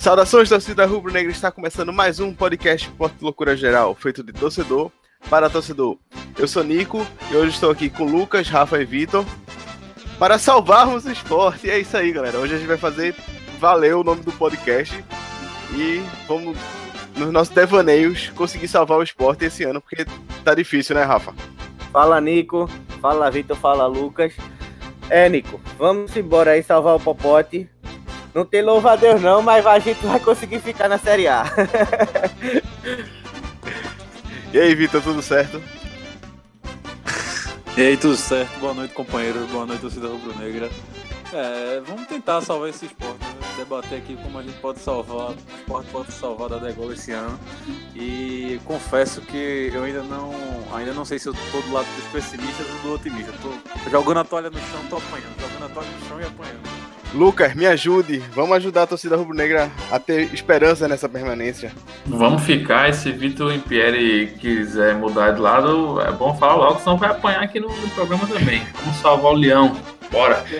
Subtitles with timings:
[0.00, 1.30] Saudações, torcida rubro-negra.
[1.30, 4.90] Está começando mais um podcast Porto Loucura Geral, feito de torcedor
[5.28, 5.98] para torcedor.
[6.38, 9.26] Eu sou Nico e hoje estou aqui com Lucas, Rafa e Vitor
[10.18, 11.66] para salvarmos o esporte.
[11.66, 12.38] E é isso aí, galera.
[12.38, 13.14] Hoje a gente vai fazer
[13.58, 15.04] valer o nome do podcast
[15.74, 16.56] e vamos,
[17.14, 20.06] nos nossos devaneios, conseguir salvar o esporte esse ano, porque
[20.42, 21.34] tá difícil, né, Rafa?
[21.92, 22.70] Fala, Nico.
[23.02, 23.54] Fala, Vitor.
[23.58, 24.32] Fala, Lucas.
[25.10, 27.68] É, Nico, vamos embora aí salvar o Popote.
[28.34, 31.44] Não tem louva a Deus não, mas a gente vai conseguir ficar na Série A.
[34.52, 35.60] e aí, Vitor, tudo certo?
[37.76, 38.58] E aí, tudo certo?
[38.60, 39.46] Boa noite, companheiro.
[39.48, 40.70] Boa noite, torcida rubro-negra.
[41.32, 43.40] É, vamos tentar salvar esse esporte, né?
[43.56, 47.38] debater aqui como a gente pode salvar, o esporte pode salvar da Degol esse ano.
[47.94, 50.32] E confesso que eu ainda não,
[50.74, 53.32] ainda não sei se eu tô do lado dos pessimistas ou do otimista.
[53.42, 56.79] Tô jogando a toalha no chão, tô apanhando, jogando a toalha no chão e apanhando.
[57.12, 58.18] Lucas, me ajude.
[58.32, 61.72] Vamos ajudar a torcida rubro-negra a ter esperança nessa permanência.
[62.06, 62.88] Vamos ficar.
[62.88, 67.42] E se Vitor Impieri quiser mudar de lado, é bom falar logo, senão vai apanhar
[67.42, 68.62] aqui no, no programa também.
[68.74, 69.76] Vamos salvar o leão.
[70.10, 70.44] Bora!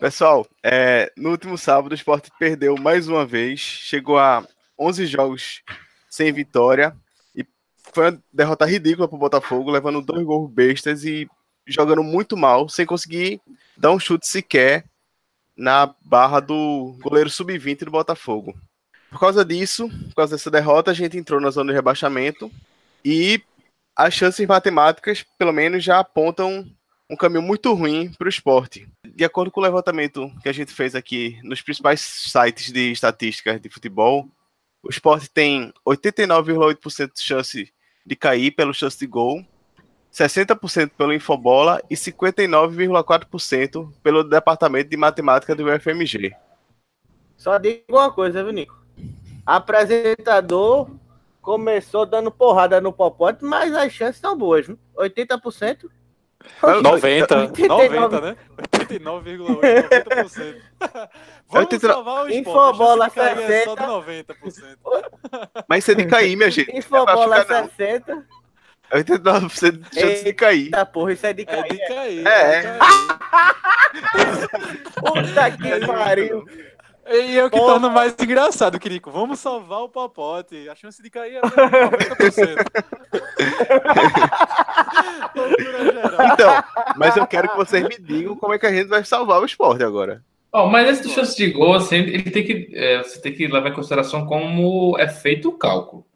[0.00, 4.44] Pessoal, é, no último sábado o Sport perdeu mais uma vez, chegou a
[4.78, 5.62] 11 jogos
[6.08, 6.96] sem vitória
[7.36, 7.44] e
[7.92, 11.28] foi uma derrota ridícula para o Botafogo, levando dois gols bestas e
[11.68, 13.40] jogando muito mal, sem conseguir
[13.76, 14.84] dar um chute sequer
[15.56, 18.56] na barra do goleiro sub-20 do Botafogo.
[19.10, 22.50] Por causa disso, por causa dessa derrota, a gente entrou na zona de rebaixamento
[23.04, 23.42] e
[23.96, 26.64] as chances matemáticas, pelo menos, já apontam
[27.10, 28.86] um caminho muito ruim para o esporte.
[29.04, 33.60] De acordo com o levantamento que a gente fez aqui nos principais sites de estatísticas
[33.60, 34.28] de futebol,
[34.82, 37.72] o esporte tem 89,8% de chance
[38.06, 39.44] de cair pelo chance de gol
[40.18, 46.34] 60% pelo Infobola e 59,4% pelo Departamento de Matemática do UFMG.
[47.36, 48.76] Só digo uma coisa, viu, Nico?
[49.46, 50.90] Apresentador
[51.40, 54.76] começou dando porrada no Popote, mas as chances estão boas, viu?
[54.96, 55.88] 80%.
[56.82, 58.36] 90, 90, né?
[58.72, 60.56] 89,8%.
[61.48, 62.36] Vamos salvar o esporte.
[62.38, 63.64] Infobola 60.
[63.64, 64.76] Só de 90%.
[65.68, 66.76] Mas você de cair, minha gente.
[66.76, 68.26] Infobola 60.
[68.92, 70.64] 89% de chance de cair.
[70.64, 71.64] Eita porra, isso é de cair.
[71.64, 72.26] É de cair.
[72.26, 72.64] É.
[72.64, 72.78] é.
[75.00, 76.44] Puta que pariu.
[77.10, 77.72] E é o que Porra.
[77.72, 79.10] torna mais engraçado, Kirico.
[79.10, 80.68] Vamos salvar o papote.
[80.68, 81.48] A chance de cair é 90%.
[86.34, 86.64] então,
[86.98, 89.46] mas eu quero que vocês me digam como é que a gente vai salvar o
[89.46, 90.22] esporte agora.
[90.52, 93.70] Oh, mas esse chance de gol, assim, ele tem que, é, você tem que levar
[93.70, 96.06] em consideração como é feito o cálculo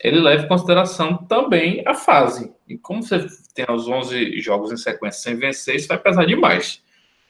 [0.00, 2.52] ele leva em consideração também a fase.
[2.68, 6.82] E como você tem os 11 jogos em sequência sem vencer, isso vai pesar demais.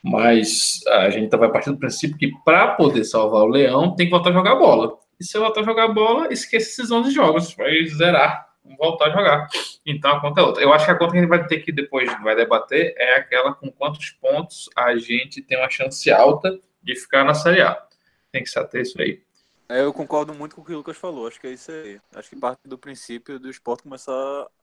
[0.02, 4.10] Mas a gente vai partir do princípio que para poder salvar o Leão, tem que
[4.10, 4.96] voltar a jogar bola.
[5.18, 8.46] E se eu voltar a jogar bola, esqueça esses 11 jogos, vai zerar,
[8.78, 9.48] voltar a jogar.
[9.84, 10.62] Então a conta é outra.
[10.62, 13.16] Eu acho que a conta que a gente vai ter que depois vai debater é
[13.16, 17.80] aquela com quantos pontos a gente tem uma chance alta de ficar na Série A.
[18.30, 19.25] Tem que se ater isso aí.
[19.68, 21.26] É, eu concordo muito com o que o Lucas falou.
[21.26, 22.00] Acho que é isso aí.
[22.14, 24.12] Acho que parte do princípio do esporte começar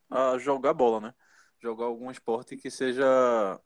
[0.10, 1.16] a jogar bola, né?
[1.60, 3.60] Jogar algum esporte que seja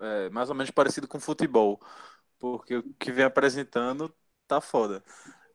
[0.00, 1.80] é, mais ou menos parecido com futebol.
[2.38, 4.14] Porque o que vem apresentando
[4.46, 5.02] tá foda.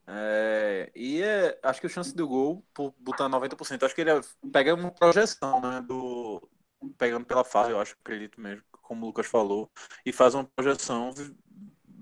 [0.07, 4.11] É, e é, acho que a chance do gol, por botar 90%, acho que ele
[4.11, 4.21] é,
[4.51, 5.81] pega uma projeção, né?
[5.81, 6.49] Do,
[6.97, 9.71] pegando pela fase, eu acho, acredito mesmo, como o Lucas falou,
[10.05, 11.13] e faz uma projeção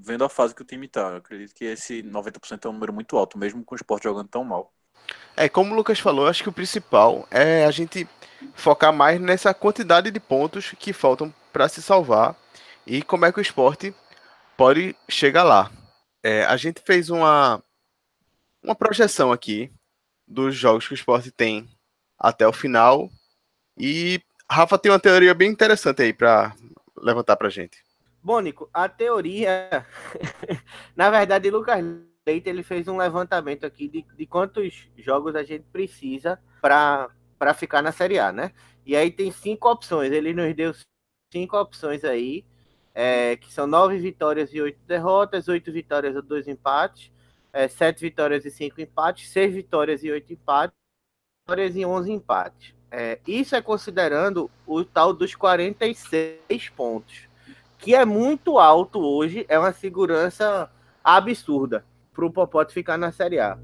[0.04, 1.10] vendo a fase que o time tá.
[1.10, 4.28] Eu acredito que esse 90% é um número muito alto, mesmo com o esporte jogando
[4.28, 4.74] tão mal.
[5.36, 8.08] É, como o Lucas falou, acho que o principal é a gente
[8.54, 12.36] focar mais nessa quantidade de pontos que faltam para se salvar
[12.86, 13.94] e como é que o esporte
[14.58, 15.72] pode chegar lá.
[16.24, 17.64] É, a gente fez uma,
[18.64, 19.72] uma projeção aqui
[20.28, 21.68] dos jogos que o esporte tem
[22.18, 23.10] até o final
[23.78, 26.54] e Rafa tem uma teoria bem interessante aí para
[26.98, 27.84] levantar para gente.
[28.24, 29.86] Bônico, a teoria.
[30.96, 31.84] Na verdade, Lucas
[32.26, 37.10] Leite ele fez um levantamento aqui de, de quantos jogos a gente precisa para
[37.56, 38.52] ficar na Série A, né?
[38.86, 40.12] E aí tem cinco opções.
[40.12, 40.72] Ele nos deu
[41.34, 42.46] cinco opções aí,
[42.94, 47.12] é, que são nove vitórias e oito derrotas, oito vitórias e dois empates,
[47.52, 50.78] é, sete vitórias e cinco empates, seis vitórias e oito empates,
[51.42, 52.76] vitórias e onze empates.
[52.92, 57.31] É, isso é considerando o tal dos 46 pontos
[57.82, 60.72] que é muito alto hoje, é uma segurança
[61.04, 61.84] absurda
[62.14, 63.58] para o Popote ficar na Série A.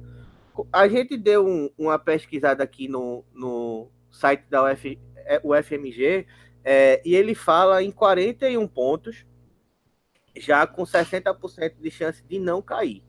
[0.74, 5.00] A gente deu um, uma pesquisada aqui no, no site da Uf,
[5.44, 6.26] UFMG
[6.66, 9.24] é, e ele fala em 41 pontos
[10.36, 13.04] já com 60% de chance de não cair.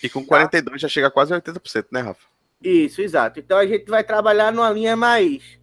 [0.00, 0.78] E com 42 tá?
[0.78, 2.24] já chega a quase 80%, né, Rafa?
[2.62, 3.40] Isso, exato.
[3.40, 5.58] Então a gente vai trabalhar numa linha mais,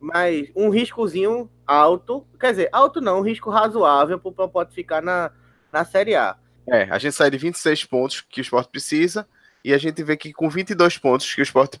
[0.00, 5.00] mais um riscozinho alto, quer dizer, alto não, um risco razoável para o Popote ficar
[5.00, 5.30] na,
[5.72, 6.36] na Série A.
[6.66, 9.26] É, a gente sai de 26 pontos que o Sport precisa
[9.64, 11.76] e a gente vê que com 22 pontos que o Sport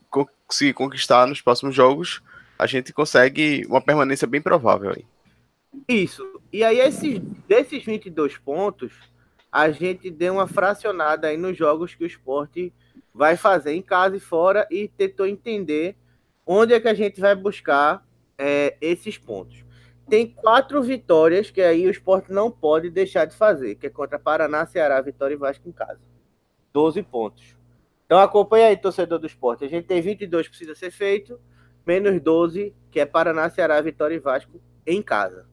[0.46, 2.22] conseguir conquistar nos próximos jogos,
[2.56, 5.04] a gente consegue uma permanência bem provável aí.
[5.88, 6.24] Isso.
[6.52, 8.92] E aí, esses, desses 22 pontos,
[9.50, 12.72] a gente deu uma fracionada aí nos jogos que o esporte
[13.12, 15.96] vai fazer em casa e fora e tentou entender
[16.46, 18.04] onde é que a gente vai buscar
[18.38, 19.64] é, esses pontos.
[20.10, 24.18] Tem quatro vitórias que aí o esporte não pode deixar de fazer, que é contra
[24.18, 26.00] Paraná, Ceará, Vitória e Vasco em casa.
[26.72, 27.56] 12 pontos.
[28.06, 29.64] Então acompanha aí, torcedor do esporte.
[29.64, 31.40] A gente tem 22 que precisa ser feito,
[31.86, 35.46] menos 12, que é Paraná, Ceará, Vitória e Vasco em casa.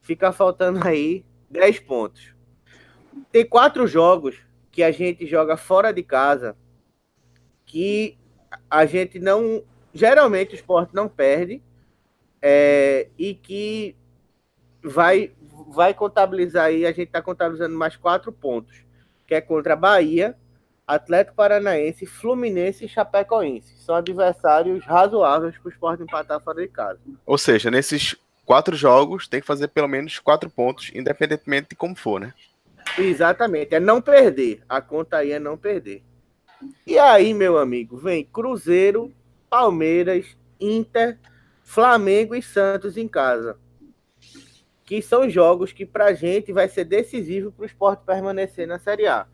[0.00, 2.32] Fica faltando aí 10 pontos.
[3.32, 4.40] Tem quatro jogos
[4.70, 6.56] que a gente joga fora de casa
[7.66, 8.16] que
[8.70, 9.64] a gente não.
[9.92, 11.60] Geralmente o esporte não perde
[12.40, 13.96] é, e que
[14.82, 15.32] vai,
[15.68, 16.84] vai contabilizar aí.
[16.84, 18.84] A gente está contabilizando mais quatro pontos,
[19.26, 20.36] que é contra a Bahia,
[20.86, 23.76] Atlético Paranaense, Fluminense e Chapecoense.
[23.78, 26.98] São adversários razoáveis para o esporte empatar fora de casa.
[27.26, 31.94] Ou seja, nesses quatro jogos tem que fazer pelo menos quatro pontos, independentemente de como
[31.94, 32.32] for, né?
[32.96, 34.62] Exatamente, é não perder.
[34.66, 36.02] A conta aí é não perder.
[36.86, 39.12] E aí, meu amigo, vem Cruzeiro,
[39.50, 40.24] Palmeiras,
[40.58, 41.18] Inter,
[41.68, 43.58] Flamengo e Santos em casa.
[44.86, 49.06] Que são jogos que pra gente vai ser decisivo para o esporte permanecer na Série
[49.06, 49.26] A.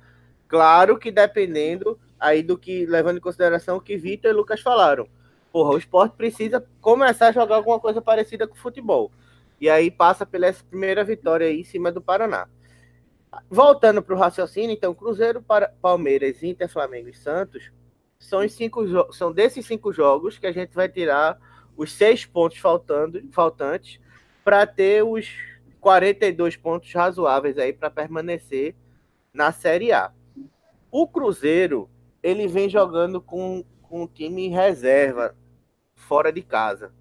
[0.49, 5.09] Claro que dependendo aí do que, levando em consideração o que Vitor e Lucas falaram.
[5.53, 9.13] Porra, o esporte precisa começar a jogar alguma coisa parecida com o futebol.
[9.61, 12.49] E aí passa pela primeira vitória aí em cima do Paraná.
[13.49, 15.45] Voltando para o raciocínio, então, Cruzeiro,
[15.81, 17.71] Palmeiras, Inter, Flamengo e Santos
[18.19, 21.39] são, os cinco são desses cinco jogos que a gente vai tirar
[21.77, 24.01] os seis pontos faltando, faltantes
[24.45, 25.29] para ter os
[25.81, 28.75] 42 pontos razoáveis aí para permanecer
[29.33, 30.13] na Série A.
[30.91, 31.91] O Cruzeiro,
[32.23, 35.37] ele vem jogando com, com um time em reserva,
[35.95, 36.93] fora de casa.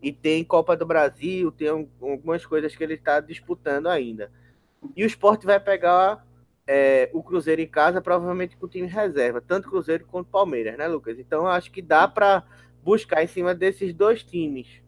[0.00, 4.32] E tem Copa do Brasil, tem algumas coisas que ele está disputando ainda.
[4.96, 6.26] E o esporte vai pegar
[6.66, 10.86] é, o Cruzeiro em casa, provavelmente com o time reserva, tanto Cruzeiro quanto Palmeiras, né,
[10.88, 11.18] Lucas?
[11.18, 12.44] Então acho que dá para
[12.82, 14.82] buscar em cima desses dois times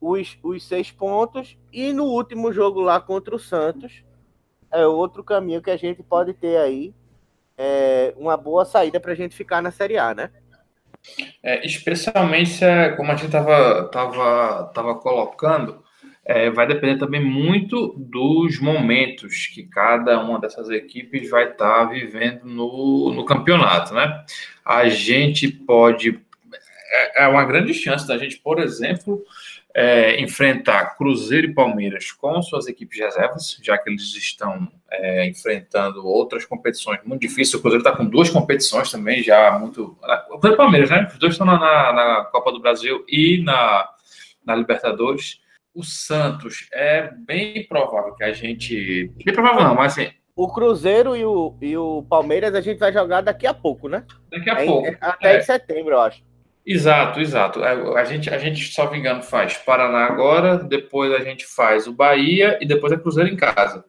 [0.00, 1.56] os, os seis pontos.
[1.72, 4.04] E no último jogo lá contra o Santos,
[4.72, 6.94] é outro caminho que a gente pode ter aí
[7.56, 10.30] é, uma boa saída para a gente ficar na Série A, né?
[11.42, 15.82] É, especialmente se, é, como a gente estava tava, tava colocando,
[16.24, 21.84] é, vai depender também muito dos momentos que cada uma dessas equipes vai estar tá
[21.84, 24.24] vivendo no, no campeonato, né?
[24.64, 26.20] A gente pode.
[26.90, 29.24] É, é uma grande chance da gente, por exemplo,
[29.74, 36.04] é, enfrentar Cruzeiro e Palmeiras com suas equipes reservas, já que eles estão é, enfrentando
[36.06, 37.54] outras competições muito difíceis.
[37.54, 39.96] O Cruzeiro está com duas competições também, já muito.
[40.30, 41.06] O Cruzeiro e Palmeiras, né?
[41.10, 43.88] Os dois estão na, na, Copa do Brasil e na,
[44.44, 45.40] na Libertadores.
[45.74, 49.12] O Santos é bem provável que a gente.
[49.24, 50.10] Bem provável não, mas assim.
[50.34, 54.04] O Cruzeiro e o, e o Palmeiras a gente vai jogar daqui a pouco, né?
[54.30, 54.96] Daqui a é, pouco.
[55.00, 55.38] até é.
[55.38, 56.27] em setembro, eu acho.
[56.70, 57.64] Exato, exato.
[57.64, 61.86] A, a, gente, a gente, só me engano, faz Paraná agora, depois a gente faz
[61.86, 63.82] o Bahia e depois é Cruzeiro em casa.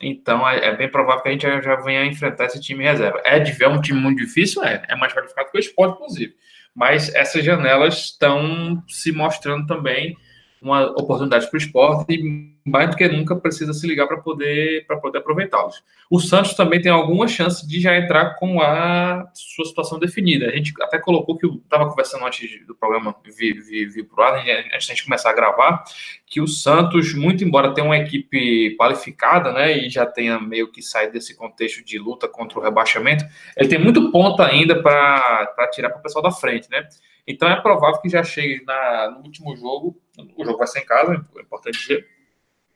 [0.00, 3.20] Então é, é bem provável que a gente já, já venha enfrentar esse time reserva.
[3.26, 4.64] É, ver um time muito difícil?
[4.64, 4.82] É.
[4.88, 6.34] É mais qualificado que o esporte, inclusive.
[6.74, 10.16] Mas essas janelas estão se mostrando também
[10.64, 14.86] uma oportunidade para o esporte e mais do que nunca precisa se ligar para poder,
[15.02, 15.84] poder aproveitá-los.
[16.10, 20.46] O Santos também tem alguma chance de já entrar com a sua situação definida.
[20.46, 24.26] A gente até colocou que estava conversando antes do programa vir, vir, vir para o
[24.26, 24.38] ar,
[24.74, 25.84] antes da gente começar a gravar,
[26.26, 30.80] que o Santos, muito embora tenha uma equipe qualificada, né, e já tenha meio que
[30.80, 35.90] saído desse contexto de luta contra o rebaixamento, ele tem muito ponto ainda para tirar
[35.90, 36.88] para o pessoal da frente, né?
[37.26, 39.98] Então é provável que já chegue na, no último jogo,
[40.36, 42.06] o jogo vai ser em casa, é importante dizer,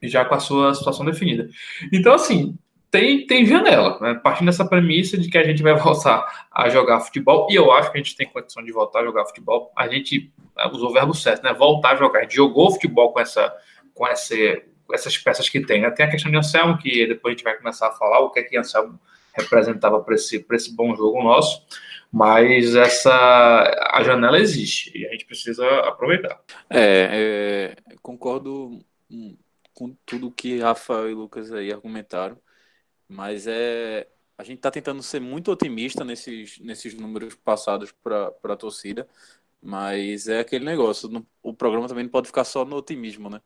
[0.02, 1.48] já com a sua situação definida.
[1.92, 2.56] Então, assim,
[2.90, 4.14] tem, tem janela, né?
[4.14, 7.92] partindo dessa premissa de que a gente vai voltar a jogar futebol, e eu acho
[7.92, 10.32] que a gente tem condição de voltar a jogar futebol, a gente
[10.72, 11.52] usou o verbo certo, né?
[11.52, 12.20] Voltar a jogar.
[12.20, 13.54] A gente jogou futebol com, essa,
[13.94, 14.34] com essa,
[14.92, 15.82] essas peças que tem.
[15.82, 15.90] Né?
[15.90, 18.40] Tem a questão de Anselmo, que depois a gente vai começar a falar o que
[18.40, 18.98] é que Anselmo
[19.34, 21.62] representava para esse, esse bom jogo nosso
[22.12, 23.10] mas essa
[23.92, 26.40] a janela existe e a gente precisa aproveitar.
[26.70, 28.80] É, é concordo
[29.78, 32.36] com tudo que Rafael e Lucas aí argumentaram.
[33.08, 34.08] Mas é.
[34.36, 39.08] A gente está tentando ser muito otimista nesses, nesses números passados para a torcida.
[39.62, 41.10] Mas é aquele negócio.
[41.42, 43.40] O programa também não pode ficar só no otimismo, né?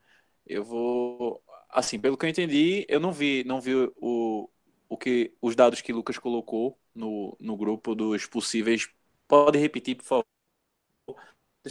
[0.47, 1.43] Eu vou.
[1.71, 4.51] Assim, pelo que eu entendi, eu não vi, não vi o,
[4.93, 8.91] o que os dados que Lucas colocou no, no grupo dos possíveis.
[9.27, 10.25] Pode repetir, por favor.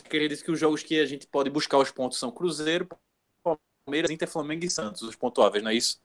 [0.09, 2.87] Queria dizer que os jogos que a gente pode buscar os pontos são Cruzeiro,
[3.85, 6.01] Palmeiras, Inter, Flamengo e Santos, os pontuáveis, não é isso?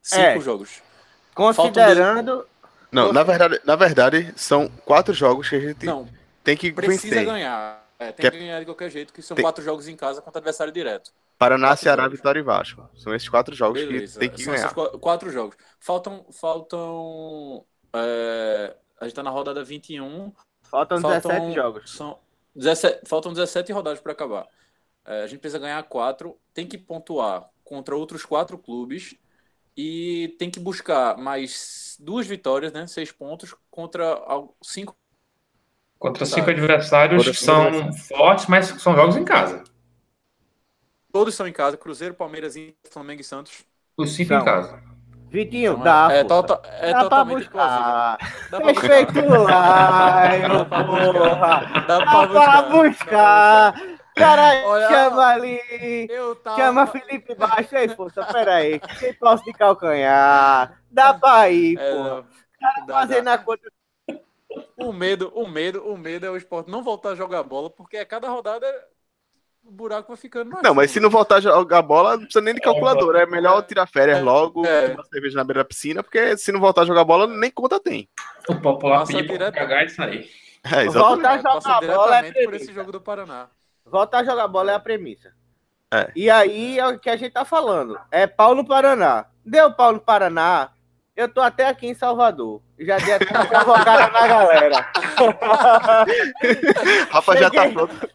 [0.00, 0.40] Cinco É.
[0.40, 0.80] jogos.
[1.34, 2.46] Considerando.
[2.92, 6.08] Não, na verdade, na verdade, são quatro jogos que a gente Não,
[6.44, 7.24] tem que precisa vencer.
[7.24, 7.82] ganhar.
[7.98, 9.96] É, tem Que é- que ganhar de qualquer jeito, que são Tem- quatro jogos em
[9.96, 11.12] casa contra adversário direto.
[11.44, 12.18] Paraná, quatro Ceará, jogos.
[12.18, 12.88] Vitória e Vasco.
[12.96, 14.14] São esses quatro jogos Beleza.
[14.14, 14.72] que tem que São ganhar.
[15.00, 15.56] quatro jogos.
[15.80, 16.24] Faltam.
[16.32, 20.32] faltam é, a gente tá na rodada 21.
[20.62, 21.90] Faltam Faltam- 17 jogos.
[21.90, 22.18] São
[22.54, 24.46] 17, faltam 17 rodadas para acabar.
[25.04, 29.14] É, a gente precisa ganhar quatro, tem que pontuar contra outros quatro clubes
[29.76, 32.86] e tem que buscar mais duas vitórias, né?
[32.86, 34.16] Seis pontos contra
[34.62, 34.94] cinco.
[35.98, 38.08] Contra cinco adversários Contra que são adversários.
[38.08, 39.62] fortes, mas são jogos em casa.
[41.12, 43.64] Todos são em casa: Cruzeiro, Palmeiras, Inter, Flamengo e Santos.
[43.96, 44.82] Os cinco em casa.
[45.28, 46.08] Vitinho, Então, dá.
[46.12, 46.28] é, força.
[46.28, 47.84] tota- é dá pra totalmente plausível.
[47.84, 48.18] buscar.
[48.50, 48.88] Dá pra buscar.
[48.88, 51.12] Respeito lá, Dá pra porra.
[51.12, 51.86] buscar.
[51.86, 53.74] Dá Dá pra pra buscar.
[54.14, 56.06] Caralho, Olha- chama ali.
[56.10, 56.56] Eu tava...
[56.56, 58.22] Chama Felipe Baixo aí, força.
[58.26, 58.78] Pera aí.
[59.00, 60.78] Tem posse de calcanhar.
[60.90, 62.24] Dá pra ir, É, porra.
[62.60, 62.94] dá- dá.
[62.94, 63.62] Fazendo a conta.
[64.76, 67.96] O medo, o medo, o medo é o esporte não voltar a jogar bola, porque
[67.96, 68.66] a cada rodada
[69.64, 72.40] o buraco vai ficando mais Não, mas se não voltar a jogar bola, não precisa
[72.40, 73.22] nem de calculadora.
[73.22, 74.22] É melhor tirar férias É.
[74.22, 74.88] logo, É.
[74.90, 77.78] tomar cerveja na beira da piscina, porque se não voltar a jogar bola, nem conta
[77.80, 78.08] tem.
[78.48, 79.54] O popular pra direto.
[79.54, 80.30] cagar e sair.
[80.64, 80.92] É, exatamente.
[80.92, 83.48] Volta a É, jogar bola é por esse jogo do Paraná.
[83.84, 85.32] Voltar a jogar bola é a premissa.
[85.92, 86.10] É.
[86.16, 87.98] E aí é o que a gente tá falando.
[88.10, 89.26] É pau no Paraná.
[89.44, 90.70] Deu pau no Paraná.
[91.14, 92.62] Eu tô até aqui em Salvador.
[92.78, 94.80] Já dei até uma provocada na galera.
[97.10, 97.74] Rafa já tá Cheguei.
[97.74, 98.08] pronto.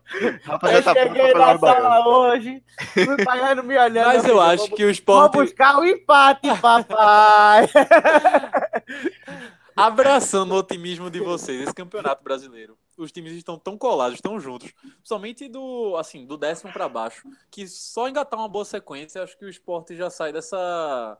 [0.43, 2.63] Rafa já Eu tá pronto cheguei pra na pegar sala hoje,
[2.93, 4.07] fui pagando me olhando.
[4.07, 7.69] Mas eu falei, acho vou- que o Vou esporte, buscar o empate, papai.
[9.75, 14.73] abraçando o otimismo de vocês, esse campeonato brasileiro, os times estão tão colados, tão juntos,
[15.03, 19.45] somente do assim do décimo para baixo, que só engatar uma boa sequência, acho que
[19.45, 21.15] o esporte já sai dessa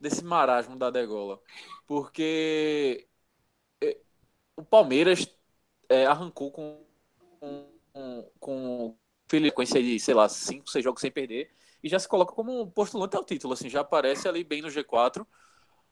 [0.00, 1.40] desse marasmo da degola,
[1.86, 3.08] porque
[3.82, 4.00] eh,
[4.56, 5.28] o Palmeiras
[5.90, 6.84] eh, arrancou com
[7.92, 8.96] com, com
[9.28, 11.50] frequência de, sei lá, cinco, seis jogos sem perder
[11.82, 14.70] e já se coloca como um postulante ao título, assim, já aparece ali bem no
[14.70, 15.26] G4.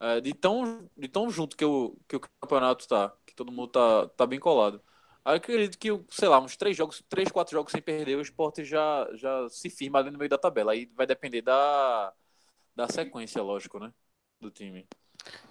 [0.00, 3.68] É, de, tão, de tão junto que o, que o campeonato tá, que todo mundo
[3.68, 4.82] tá, tá bem colado.
[5.25, 8.20] Aí eu acredito que, sei lá, uns três jogos, três, quatro jogos sem perder, o
[8.20, 10.72] esporte já, já se firma ali no meio da tabela.
[10.72, 12.12] Aí vai depender da,
[12.76, 13.90] da sequência, lógico, né?
[14.40, 14.87] Do time.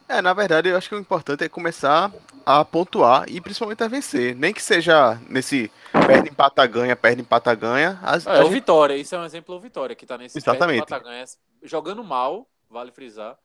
[0.07, 2.13] É, na verdade, eu acho que o importante é começar
[2.45, 4.35] a pontuar e principalmente a vencer.
[4.35, 7.99] Nem que seja nesse perde, empata, ganha, perde, empata, ganha.
[8.03, 10.85] As- É, o Vitória, isso é um exemplo do Vitória, que tá nesse Exatamente.
[10.85, 11.25] perde, empata, ganha,
[11.63, 13.35] jogando mal, vale frisar.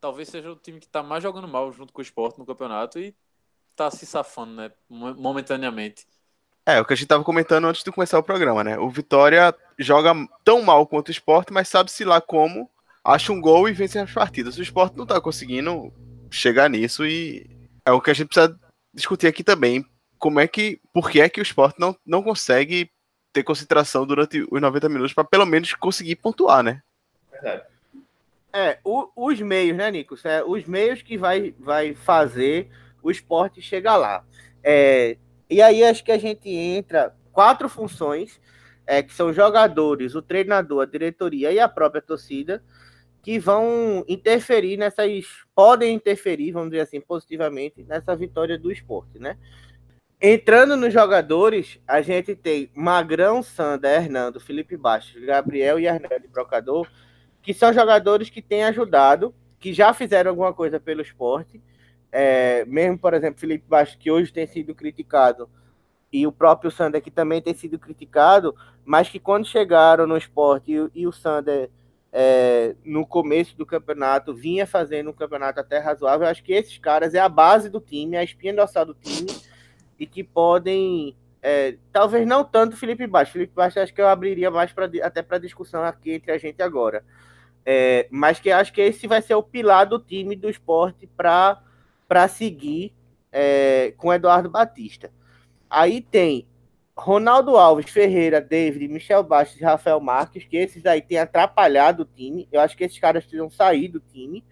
[0.00, 2.98] Talvez seja o time que tá mais jogando mal junto com o esporte no campeonato
[2.98, 3.14] e
[3.76, 4.72] tá se safando, né?
[4.88, 6.06] mo- Momentaneamente.
[6.66, 8.76] É, o que a gente tava comentando antes de começar o programa, né?
[8.78, 10.12] O Vitória joga
[10.44, 12.68] tão mal quanto o esporte, mas sabe-se lá como
[13.08, 14.58] acha um gol e vence as partidas.
[14.58, 15.92] O esporte não tá conseguindo
[16.30, 17.46] chegar nisso e
[17.84, 18.58] é o que a gente precisa
[18.92, 19.84] discutir aqui também.
[20.18, 20.80] Como é que.
[20.92, 22.90] Por que é que o esporte não, não consegue
[23.32, 26.82] ter concentração durante os 90 minutos para pelo menos conseguir pontuar, né?
[27.30, 27.62] Verdade.
[28.52, 30.16] É, o- os meios, né, Nico?
[30.24, 32.68] É, os meios que vai, vai fazer
[33.02, 34.24] o esporte chegar lá.
[34.62, 35.16] É,
[35.48, 38.40] e aí acho que a gente entra quatro funções,
[38.86, 42.62] é, que são jogadores, o treinador, a diretoria e a própria torcida,
[43.22, 45.26] que vão interferir nessas.
[45.54, 49.36] podem interferir, vamos dizer assim, positivamente, nessa vitória do esporte, né?
[50.20, 56.88] Entrando nos jogadores, a gente tem Magrão, Sanda, Hernando, Felipe Bastos, Gabriel e Hernando Brocador,
[57.40, 61.62] que são jogadores que têm ajudado, que já fizeram alguma coisa pelo esporte.
[62.10, 65.48] É, mesmo, por exemplo, Felipe Bastos, que hoje tem sido criticado,
[66.12, 70.72] e o próprio Sander, que também tem sido criticado, mas que quando chegaram no esporte
[70.72, 71.70] e, e o Sander,
[72.12, 76.78] é, no começo do campeonato, vinha fazendo um campeonato até razoável, eu acho que esses
[76.78, 79.30] caras é a base do time, a espinha dorsal do time,
[79.98, 83.32] e que podem é, talvez não tanto Felipe Bastos.
[83.32, 86.62] Felipe Bastos acho que eu abriria mais pra, até para discussão aqui entre a gente
[86.62, 87.04] agora.
[87.64, 92.28] É, mas que acho que esse vai ser o pilar do time do esporte para
[92.28, 92.94] seguir
[93.30, 95.10] é, com Eduardo Batista.
[95.68, 96.47] Aí tem
[96.98, 102.04] Ronaldo Alves, Ferreira, David, Michel Bastos e Rafael Marques, que esses aí têm atrapalhado o
[102.04, 102.48] time.
[102.50, 104.44] Eu acho que esses caras precisam sair do time.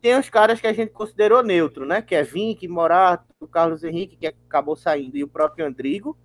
[0.00, 2.02] tem os caras que a gente considerou neutro, né?
[2.02, 6.16] Que é Vink, Morato, o Carlos Henrique, que acabou saindo, e o próprio Andrigo.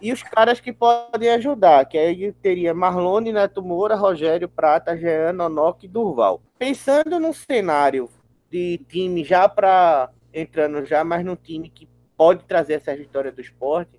[0.00, 5.32] E os caras que podem ajudar, que aí teria Marlone, Neto Moura, Rogério, Prata, Jean,
[5.32, 6.42] Nonoc e Durval.
[6.58, 8.08] Pensando num cenário
[8.50, 13.40] de time já para entrando já mais num time que pode trazer essa vitória do
[13.40, 13.95] esporte,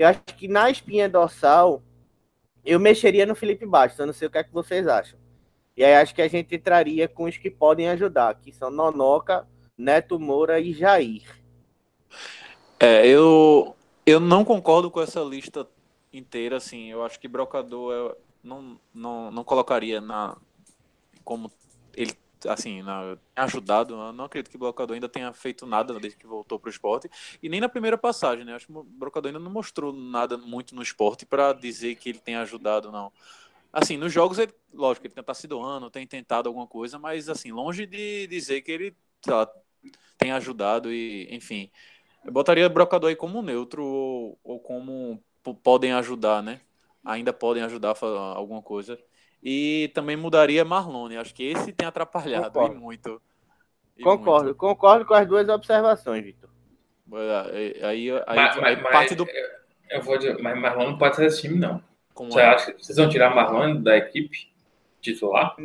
[0.00, 1.82] eu acho que na espinha dorsal
[2.64, 5.18] eu mexeria no Felipe Bastos, eu não sei o que é que vocês acham.
[5.76, 9.46] E aí acho que a gente entraria com os que podem ajudar, que são Nonoca,
[9.76, 11.22] Neto Moura e Jair.
[12.78, 13.76] É, eu,
[14.06, 15.68] eu não concordo com essa lista
[16.10, 16.90] inteira, assim.
[16.90, 20.34] Eu acho que Brocador eu não, não, não colocaria na
[21.22, 21.52] como
[21.94, 22.14] ele
[22.48, 23.94] assim, na, ajudado.
[23.94, 26.70] Eu não acredito que o Brocador ainda tenha feito nada desde que voltou para o
[26.70, 27.10] esporte.
[27.42, 28.54] E nem na primeira passagem, né?
[28.54, 32.18] Acho que o Brocador ainda não mostrou nada muito no esporte para dizer que ele
[32.18, 33.12] tem ajudado, não.
[33.72, 37.52] Assim, nos jogos, ele, lógico, ele está se doando, tem tentado alguma coisa, mas assim,
[37.52, 39.48] longe de dizer que ele lá,
[40.18, 41.70] tem ajudado e, enfim.
[42.24, 45.22] Eu botaria Brocador aí como neutro ou, ou como
[45.62, 46.60] podem ajudar, né?
[47.04, 47.96] Ainda podem ajudar
[48.34, 48.98] alguma coisa.
[49.42, 51.16] E também mudaria Marlone.
[51.16, 52.74] Acho que esse tem atrapalhado concordo.
[52.74, 53.22] e muito.
[53.96, 54.58] E concordo, muito.
[54.58, 56.50] concordo com as duas observações, Vitor.
[57.52, 59.26] Aí, aí, mas, aí mas, parte do.
[59.88, 61.82] Eu vou dizer, mas Marlone não pode ser esse time, não.
[62.14, 62.44] Como Você é?
[62.44, 64.52] acha que vocês vão tirar Marlone da equipe
[65.00, 65.56] titular?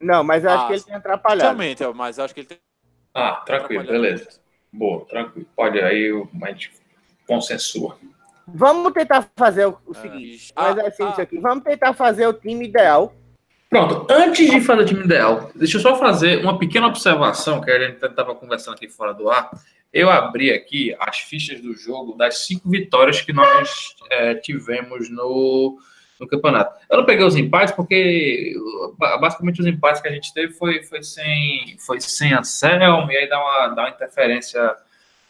[0.00, 1.56] Não, mas eu acho ah, que ele tem atrapalhado.
[1.56, 2.58] Realmente, mas acho que ele tem.
[3.14, 4.24] Ah, tranquilo, beleza.
[4.24, 4.40] Muito.
[4.72, 5.46] Boa, tranquilo.
[5.54, 6.10] Pode aí,
[6.42, 6.72] a gente
[7.26, 7.96] consensua.
[8.46, 10.52] Vamos tentar fazer o, o seguinte.
[10.56, 11.38] Ah, mas assim, ah, isso aqui.
[11.38, 13.14] Vamos tentar fazer o time ideal.
[13.70, 17.70] Pronto, antes de fazer o time ideal, deixa eu só fazer uma pequena observação que
[17.70, 19.50] a gente estava conversando aqui fora do ar.
[19.92, 25.78] Eu abri aqui as fichas do jogo das cinco vitórias que nós é, tivemos no,
[26.18, 26.78] no campeonato.
[26.90, 28.54] Eu não peguei os empates porque
[29.20, 33.28] basicamente os empates que a gente teve foi, foi sem foi sem Anselmo e aí
[33.28, 34.76] dá uma, dá uma interferência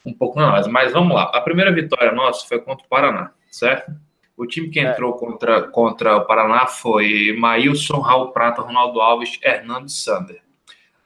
[0.04, 0.66] um pouco na nós.
[0.66, 1.24] Mas vamos lá.
[1.24, 3.92] A primeira vitória nossa foi contra o Paraná, certo?
[4.36, 4.90] O time que é.
[4.90, 5.18] entrou é.
[5.18, 10.40] contra, contra o Paraná foi Maílson, Raul Prata, Ronaldo Alves, Hernando Sander,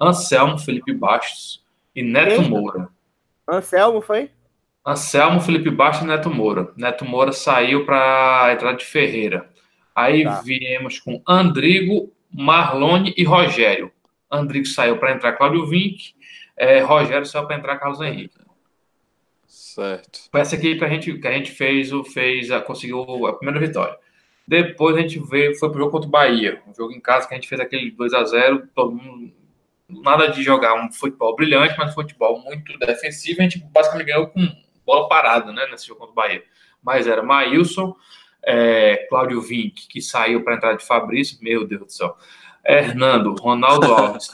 [0.00, 2.42] Anselmo, Felipe Bastos e Neto Eita.
[2.42, 2.88] Moura.
[3.48, 4.30] Anselmo foi?
[4.84, 6.72] Anselmo, Felipe Bastos e Neto Moura.
[6.76, 9.48] Neto Moura saiu para entrar de Ferreira.
[9.94, 10.40] Aí tá.
[10.42, 13.90] viemos com Andrigo, Marlone e Rogério.
[14.30, 16.14] Andrigo saiu para entrar Cláudio Vinck,
[16.56, 18.45] é, Rogério saiu para entrar Carlos Henrique.
[19.46, 20.28] Certo.
[20.30, 23.64] Foi essa equipe que a gente, que a gente fez, fez a, conseguiu a primeira
[23.64, 23.96] vitória.
[24.46, 27.34] Depois a gente veio, foi pro jogo contra o Bahia, um jogo em casa que
[27.34, 29.32] a gente fez aquele 2 a 0 todo mundo,
[29.88, 34.46] nada de jogar um futebol brilhante, mas futebol muito defensivo, a gente basicamente ganhou com
[34.84, 36.44] bola parada, né, nesse jogo contra o Bahia.
[36.82, 37.96] Mas era Maílson,
[38.44, 42.16] é, Cláudio Vinck, que saiu para entrar de Fabrício, meu Deus do céu.
[42.64, 44.30] Hernando, Ronaldo Alves,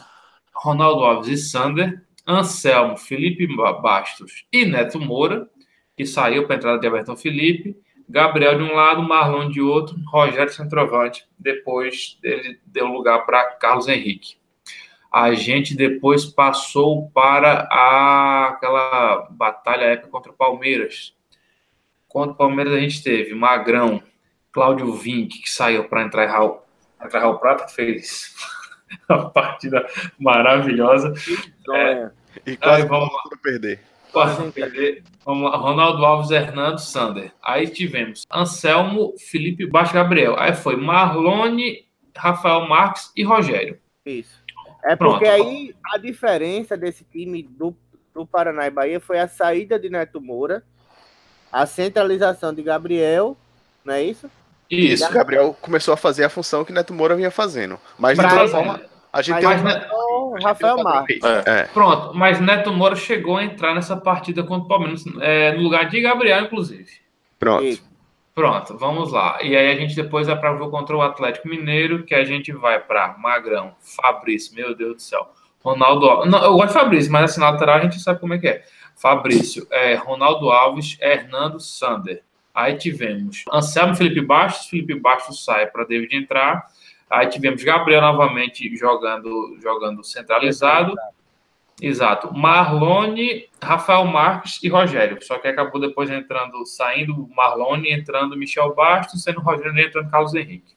[0.55, 5.49] Ronaldo Alves e Sander, Anselmo, Felipe Bastos e Neto Moura,
[5.97, 7.77] que saiu para a entrada de Everton Felipe,
[8.09, 11.27] Gabriel de um lado, Marlon de outro, Rogério Centroavante.
[11.39, 14.37] Depois ele deu lugar para Carlos Henrique.
[15.11, 21.15] A gente depois passou para a, aquela batalha épica contra o Palmeiras.
[22.09, 24.03] Contra o Palmeiras a gente teve Magrão,
[24.51, 26.63] Cláudio Vinck, que saiu para entrar Raul,
[27.03, 28.35] entrar Raul Prata, que fez
[29.09, 29.87] uma partida
[30.19, 31.13] maravilhosa.
[31.75, 32.11] É,
[32.47, 33.11] e quase aí, vamos
[33.43, 33.81] perder.
[34.13, 35.03] Quase perder.
[35.25, 35.57] Vamos lá.
[35.57, 37.33] Ronaldo Alves, Hernando, Sander.
[37.43, 40.39] Aí tivemos Anselmo, Felipe Baixo, Gabriel.
[40.39, 43.79] Aí foi Marlone, Rafael Marques e Rogério.
[44.05, 44.43] Isso.
[44.85, 45.13] É Pronto.
[45.13, 47.75] porque aí a diferença desse time do,
[48.13, 50.63] do Paraná e Bahia foi a saída de Neto Moura
[51.53, 53.37] a centralização de Gabriel,
[53.85, 54.31] não é isso?
[54.77, 55.07] Isso.
[55.07, 57.79] O Gabriel começou a fazer a função que Neto Moura vinha fazendo.
[57.99, 58.81] Mas de toda forma,
[59.13, 60.43] a gente mas, tem mas, um...
[60.43, 61.21] Rafael Marques.
[61.23, 61.43] É.
[61.47, 61.63] é.
[61.65, 65.89] Pronto, mas Neto Moura chegou a entrar nessa partida contra o Palmeiras, é, no lugar
[65.91, 66.91] de Gabriel, inclusive.
[67.39, 67.65] Pronto.
[67.65, 67.81] E...
[68.35, 69.43] Pronto, vamos lá.
[69.43, 72.51] E aí a gente depois vai para o contra o Atlético Mineiro, que a gente
[72.51, 75.31] vai para Magrão, Fabrício, meu Deus do céu.
[75.63, 78.39] Ronaldo Não, eu gosto de Fabrício, mas assim, na lateral a gente sabe como é
[78.39, 78.63] que é.
[78.97, 82.23] Fabrício, é, Ronaldo Alves, Hernando Sander.
[82.55, 86.67] Aí tivemos Anselmo Felipe Bastos, Felipe Bastos sai para David entrar.
[87.09, 90.95] Aí tivemos Gabriel novamente jogando, jogando centralizado.
[91.81, 92.33] Exato.
[92.33, 95.19] Marlone, Rafael Marques e Rogério.
[95.23, 100.75] Só que acabou depois entrando, saindo Marlone, entrando Michel Bastos, sendo Rogério entrando Carlos Henrique.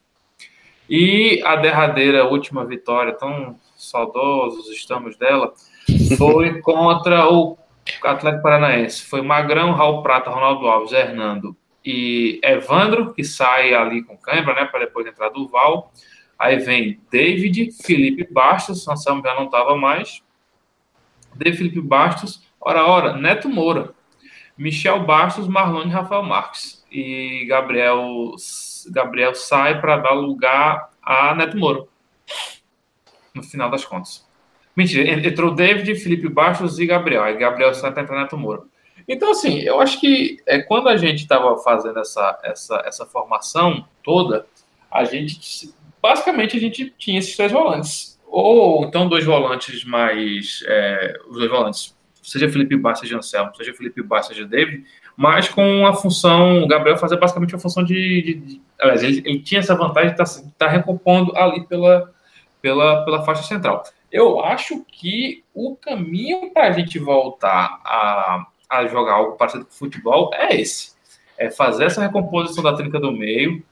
[0.90, 5.54] E a derradeira última vitória, tão saudosos estamos dela,
[6.18, 7.58] foi contra o
[8.04, 9.04] Atlético Paranaense.
[9.06, 14.66] Foi Magrão, Raul Prata, Ronaldo Alves, Hernando e Evandro, que sai ali com câimbra, né,
[14.66, 15.94] para depois entrar Duval.
[16.38, 20.22] Aí vem David, Felipe Bastos, Anselmo já não estava mais,
[21.36, 23.94] De Felipe Bastos, ora, ora, Neto Moura,
[24.58, 28.34] Michel Bastos, Marlone Rafael Marques e Gabriel,
[28.88, 31.86] Gabriel sai para dar lugar a Neto Moura,
[33.34, 34.28] no final das contas.
[34.76, 38.64] Mentira, entrou David, Felipe Bastos e Gabriel, aí Gabriel sai para entrar Neto Moura.
[39.08, 43.86] Então, assim, eu acho que é, quando a gente estava fazendo essa, essa, essa formação
[44.04, 44.46] toda,
[44.90, 45.70] a gente,
[46.02, 48.20] basicamente, a gente tinha esses três volantes.
[48.28, 53.74] Ou então dois volantes mais, é, os dois volantes, seja Felipe Bastos seja Anselmo, seja
[53.74, 54.84] Felipe Bastos seja David,
[55.16, 59.22] mas com a função, o Gabriel fazia basicamente a função de, de, de aliás, ele,
[59.26, 62.12] ele, tinha essa vantagem de estar tá, tá recompondo ali pela,
[62.62, 63.84] pela, pela faixa central.
[64.12, 68.46] Eu acho que o caminho para a gente voltar a
[68.78, 70.94] a jogar algo parecido com futebol é esse.
[71.38, 73.64] É fazer essa recomposição da trinca do meio,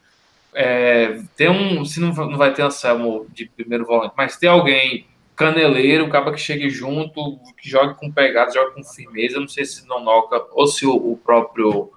[0.54, 5.08] é, ter um, se não, não vai ter Anselmo de primeiro volante, mas ter alguém
[5.36, 9.88] caneleiro, cara que chegue junto, que jogue com pegada, jogue com firmeza, não sei se
[9.88, 11.92] não noca ou se o, o próprio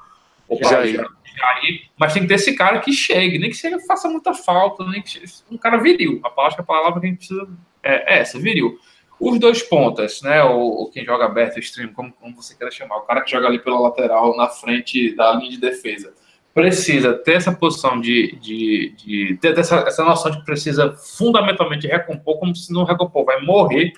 [0.48, 1.06] o Jair.
[1.36, 4.84] Jair, mas tem que ter esse cara que chegue, nem que seja faça muita falta,
[4.86, 6.20] nem que chegue, um cara viril.
[6.24, 7.48] A palavra, a palavra que a gente precisa
[7.82, 8.78] é, é essa, viril.
[9.18, 10.42] Os dois pontas, né?
[10.44, 13.58] Ou, quem joga aberto extremo, como, como você queira chamar, o cara que joga ali
[13.58, 16.12] pela lateral, na frente da linha de defesa,
[16.52, 21.86] precisa ter essa posição de, de, de ter essa, essa noção de que precisa fundamentalmente
[21.86, 23.92] recompor, como se não recompor, vai morrer.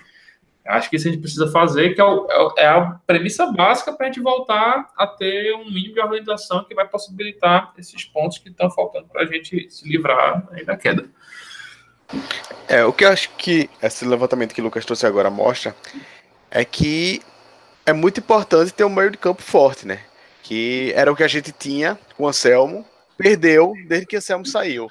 [0.66, 2.26] Acho que isso a gente precisa fazer, que é, o,
[2.56, 6.64] é, é a premissa básica para a gente voltar a ter um mínimo de organização
[6.64, 11.08] que vai possibilitar esses pontos que estão faltando para a gente se livrar da queda.
[12.66, 15.74] É, o que eu acho que esse levantamento que o Lucas trouxe agora mostra
[16.50, 17.22] é que
[17.84, 20.00] é muito importante ter um meio de campo forte, né?
[20.42, 22.84] Que era o que a gente tinha com o Anselmo,
[23.16, 24.90] perdeu desde que o Anselmo saiu.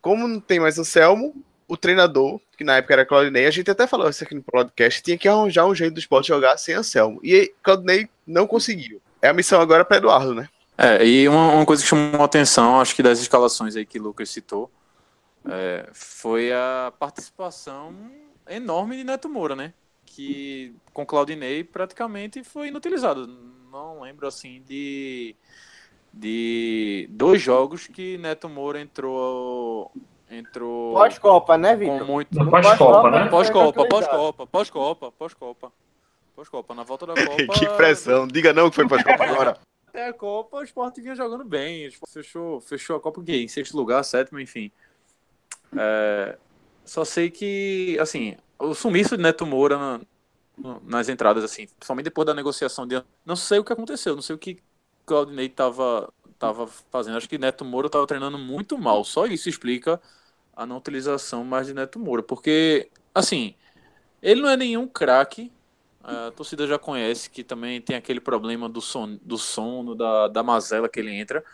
[0.00, 1.34] Como não tem mais Anselmo,
[1.66, 5.02] o treinador, que na época era Claudinei, a gente até falou isso aqui no podcast,
[5.02, 7.20] tinha que arranjar um jeito do esporte jogar sem Anselmo.
[7.22, 9.00] E Claudinei não conseguiu.
[9.20, 10.48] É a missão agora para Eduardo, né?
[10.76, 13.98] É, e uma, uma, coisa que chamou a atenção, acho que das escalações aí que
[13.98, 14.70] o Lucas citou,
[15.46, 17.94] é, foi a participação
[18.48, 19.72] enorme de Neto Moura, né?
[20.04, 23.26] Que com Claudinei praticamente foi inutilizado.
[23.70, 25.36] Não lembro assim de,
[26.12, 29.92] de dois jogos que Neto Moura entrou
[30.30, 32.04] entrou pós-copa, né, Vitor?
[32.04, 32.50] Muito...
[32.50, 33.28] Pós-copa, né?
[33.28, 35.72] Pós-copa, pós-copa, pós-copa, pós-copa.
[36.34, 37.52] Pós-copa, na volta da Copa.
[37.52, 39.58] que pressão, diga não que foi pós-copa agora.
[39.94, 41.90] É, a Copa, o Sport vinha jogando bem.
[42.08, 44.70] Fechou, fechou a Copa em sexto lugar, sétimo, enfim.
[45.76, 46.38] É,
[46.84, 50.00] só sei que, assim, o sumiço de Neto Moura na,
[50.82, 53.02] nas entradas, assim, principalmente depois da negociação de.
[53.24, 54.58] Não sei o que aconteceu, não sei o que
[55.06, 57.16] Claudinei tava, tava fazendo.
[57.16, 59.04] Acho que Neto Moura tava treinando muito mal.
[59.04, 60.00] Só isso explica
[60.56, 62.22] a não utilização mais de Neto Moura.
[62.22, 63.54] Porque, assim,
[64.22, 65.52] ele não é nenhum craque.
[66.02, 70.42] A torcida já conhece que também tem aquele problema do, son, do sono, da, da
[70.42, 71.44] mazela que ele entra.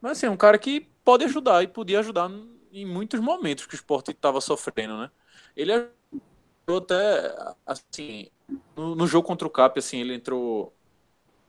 [0.00, 2.28] Mas, assim, é um cara que pode ajudar e podia ajudar
[2.72, 5.10] em muitos momentos que o esporte estava sofrendo, né?
[5.56, 8.28] Ele ajudou até, assim,
[8.76, 10.72] no, no, jogo contra o Cap, assim, ele entrou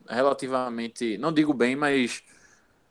[0.08, 2.22] relativamente, não digo bem, mas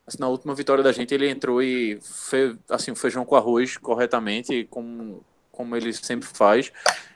[0.07, 3.77] assim, na última vitória da gente ele entrou e fez, assim, o feijão com arroz
[3.77, 6.73] corretamente, como, como ele sempre faz.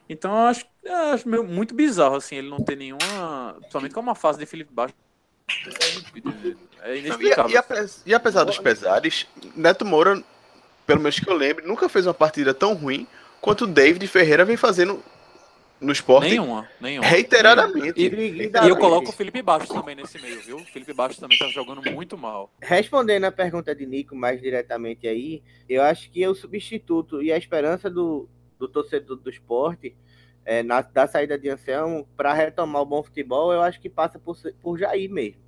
[0.09, 4.15] Então eu acho, eu acho muito bizarro, assim, ele não ter nenhuma, somente com uma
[4.15, 4.95] fase de Felipe Baixo
[6.83, 7.51] é inexplicável.
[7.51, 10.23] E, e, e, apesar dos pesares, Neto Moura
[10.87, 13.07] pelo menos que eu lembre, nunca fez uma partida tão ruim
[13.41, 15.03] quanto o David Ferreira vem fazendo
[15.81, 16.31] no esporte.
[16.31, 17.07] Nenhuma, nenhuma.
[17.07, 18.01] Reiteradamente.
[18.01, 20.57] E, e, e eu coloco o Felipe Bastos também nesse meio, viu?
[20.57, 22.51] O Felipe Bastos também tá jogando muito mal.
[22.63, 27.33] Respondendo a pergunta de Nico mais diretamente aí, eu acho que é o substituto e
[27.33, 29.95] a esperança do, do torcedor do esporte
[30.45, 34.19] é, na, da saída de Anselmo para retomar o bom futebol, eu acho que passa
[34.19, 35.43] por, por Jair mesmo.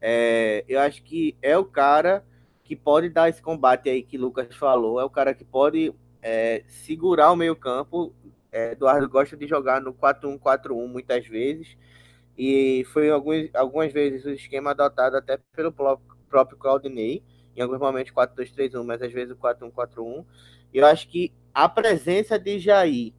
[0.00, 2.24] É, eu acho que é o cara
[2.66, 6.64] que pode dar esse combate aí que Lucas falou, é o cara que pode é,
[6.66, 8.12] segurar o meio-campo.
[8.50, 11.76] É, Eduardo gosta de jogar no 4-1-4-1 muitas vezes,
[12.36, 15.72] e foi alguns, algumas vezes o esquema adotado até pelo
[16.28, 17.22] próprio Claudinei,
[17.54, 20.24] em alguns momentos 4-2-3-1, mas às vezes o 4-1-4-1.
[20.74, 23.12] E eu acho que a presença de Jair,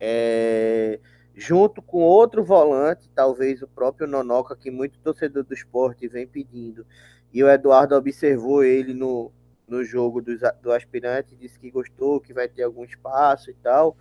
[0.00, 0.98] é,
[1.34, 6.86] junto com outro volante, talvez o próprio Nonoca, que muito torcedor do esporte vem pedindo,
[7.34, 9.32] e o Eduardo observou ele no,
[9.66, 13.96] no jogo do, do aspirante, disse que gostou, que vai ter algum espaço e tal.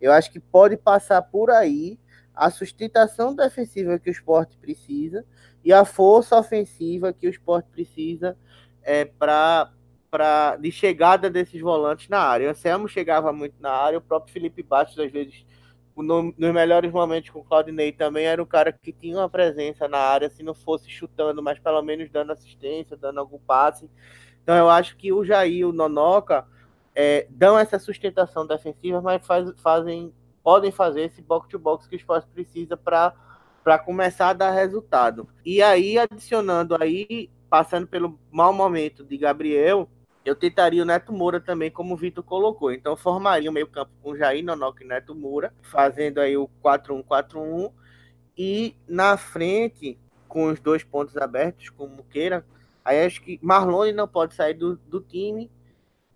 [0.00, 1.98] Eu acho que pode passar por aí
[2.32, 5.26] a sustentação defensiva que o esporte precisa
[5.64, 8.38] e a força ofensiva que o esporte precisa
[8.82, 9.72] é, para
[10.08, 12.48] para de chegada desses volantes na área.
[12.48, 15.46] O Anselmo chegava muito na área, o próprio Felipe Bastos às vezes
[16.02, 19.88] no, nos melhores momentos com o Claudinei também era o cara que tinha uma presença
[19.88, 23.90] na área, se não fosse chutando, mas pelo menos dando assistência, dando algum passe.
[24.42, 26.46] Então eu acho que o Jair e o Nonoca
[26.94, 32.28] é, dão essa sustentação defensiva, mas faz, fazem, podem fazer esse box-to-box que o esporte
[32.28, 35.28] precisa para começar a dar resultado.
[35.44, 39.88] E aí, adicionando aí, passando pelo mau momento de Gabriel,
[40.24, 42.72] eu tentaria o Neto Moura também, como o Vitor colocou.
[42.72, 47.72] Então, formaria o meio campo com Jair Nonoca e Neto Moura, fazendo aí o 4-1-4-1.
[48.36, 52.44] E na frente, com os dois pontos abertos, como queira,
[52.84, 55.50] aí acho que Marlone não pode sair do, do time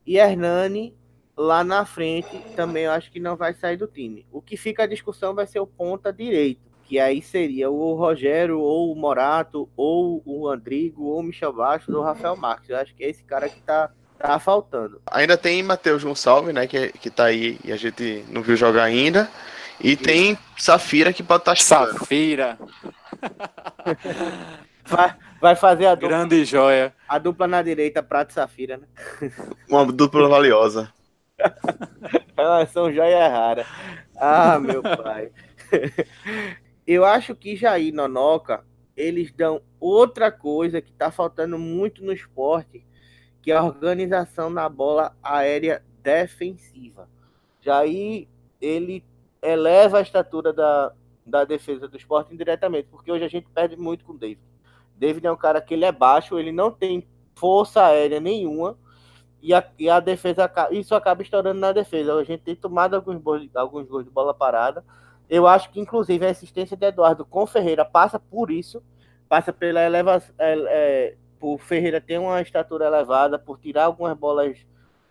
[0.06, 0.94] e Hernani
[1.36, 4.26] lá na frente também acho que não vai sair do time.
[4.30, 8.60] O que fica a discussão vai ser o ponta direito, que aí seria o Rogério,
[8.60, 12.68] ou o Morato, ou o Andrigo, ou o Michel Bastos, ou o Rafael Marques.
[12.68, 15.00] Eu acho que é esse cara que tá, tá faltando.
[15.10, 18.84] Ainda tem Matheus Gonçalves, né, que, que tá aí e a gente não viu jogar
[18.84, 19.28] ainda.
[19.80, 22.58] E tem Safira que pode estar tá Safira!
[24.86, 26.08] vai, vai fazer a dupla.
[26.08, 26.94] Grande joia.
[27.08, 28.86] A dupla na direita, Prato e Safira, né?
[29.68, 30.92] Uma dupla valiosa.
[32.36, 33.66] Elas são joia rara.
[34.16, 35.30] Ah, meu pai.
[36.86, 38.64] Eu acho que Jair Nonoca,
[38.96, 42.86] eles dão outra coisa que está faltando muito no esporte,
[43.40, 47.08] que é a organização na bola aérea defensiva.
[47.60, 48.28] Jair,
[48.60, 49.04] ele
[49.42, 50.92] eleva a estatura da,
[51.24, 54.40] da defesa do esporte indiretamente, porque hoje a gente perde muito com o David.
[54.96, 58.78] David é um cara que ele é baixo, ele não tem força aérea nenhuma,
[59.42, 62.14] e a, e a defesa, isso acaba estourando na defesa.
[62.14, 63.20] A gente tem tomado alguns,
[63.54, 64.82] alguns gols de bola parada.
[65.28, 68.82] Eu acho que, inclusive, a assistência de Eduardo com Ferreira passa por isso,
[69.28, 70.34] passa pela elevação.
[70.38, 74.56] É, é, por Ferreira ter uma estatura elevada, por tirar algumas bolas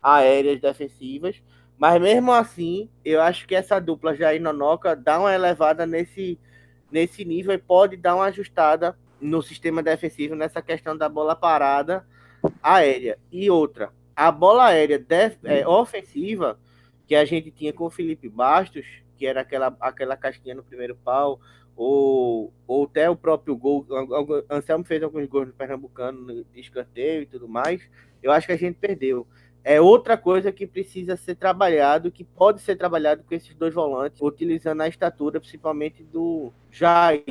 [0.02, 1.39] aéreas defensivas.
[1.78, 6.39] Mas mesmo assim, eu acho que essa dupla Jair Nonoca dá uma elevada nesse,
[6.91, 12.04] nesse nível e pode dar uma ajustada no sistema defensivo nessa questão da bola parada
[12.63, 13.19] aérea.
[13.32, 16.60] E outra, a bola aérea def, é, ofensiva
[17.06, 20.95] que a gente tinha com o Felipe Bastos, que era aquela, aquela casquinha no primeiro
[20.95, 21.39] pau,
[21.76, 23.86] ou, ou até o próprio gol.
[24.49, 27.82] Anselmo fez alguns gols no Pernambucano de escanteio e tudo mais.
[28.21, 29.28] Eu acho que a gente perdeu.
[29.63, 34.21] É outra coisa que precisa ser trabalhado, que pode ser trabalhado com esses dois volantes,
[34.21, 37.23] utilizando a estatura, principalmente do Jair.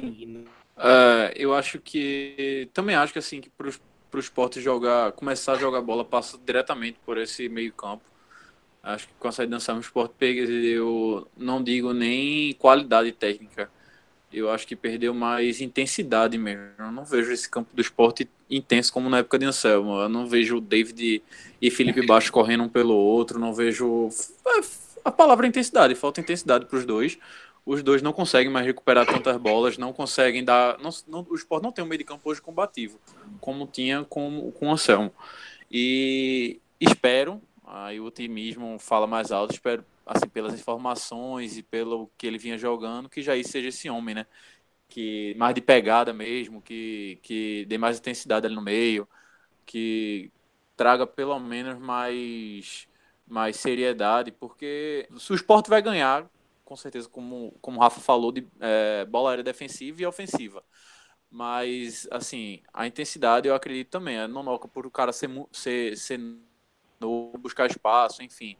[0.77, 2.71] Uh, eu acho que.
[2.73, 6.99] Também acho que assim, que para o esporte jogar, começar a jogar bola passa diretamente
[7.05, 8.03] por esse meio campo.
[8.83, 13.71] Acho que com a saída do o esporte eu não digo nem qualidade técnica.
[14.33, 16.64] Eu acho que perdeu mais intensidade mesmo.
[16.79, 20.01] Eu não vejo esse campo do esporte intenso como na época de Anselmo.
[20.01, 21.23] Eu não vejo o David
[21.61, 23.38] e Felipe Baixo correndo um pelo outro.
[23.38, 24.09] Não vejo.
[24.47, 24.61] É,
[25.05, 27.18] a palavra intensidade, falta intensidade para os dois
[27.64, 30.79] os dois não conseguem mais recuperar tantas bolas, não conseguem dar.
[30.79, 32.99] Não, não, o esporte não tem um meio de campo hoje combativo,
[33.40, 35.12] como tinha com, com o Anselmo.
[35.71, 37.40] E espero,
[37.73, 42.59] aí o otimismo fala mais alto, espero, assim, pelas informações e pelo que ele vinha
[42.59, 44.27] jogando, que Jair seja esse homem, né?
[44.89, 49.09] Que mais de pegada mesmo, que, que dê mais intensidade ali no meio,
[49.67, 50.31] que
[50.77, 52.89] traga pelo menos mais,
[53.27, 56.29] mais seriedade, porque se o esporte vai ganhar,
[56.65, 60.63] com certeza, como, como o Rafa falou, de é, bola aérea defensiva e ofensiva.
[61.31, 64.19] Mas, assim, a intensidade eu acredito também.
[64.19, 66.19] É nonoca por o cara ser, ser, ser
[67.03, 68.57] novo, buscar espaço, enfim.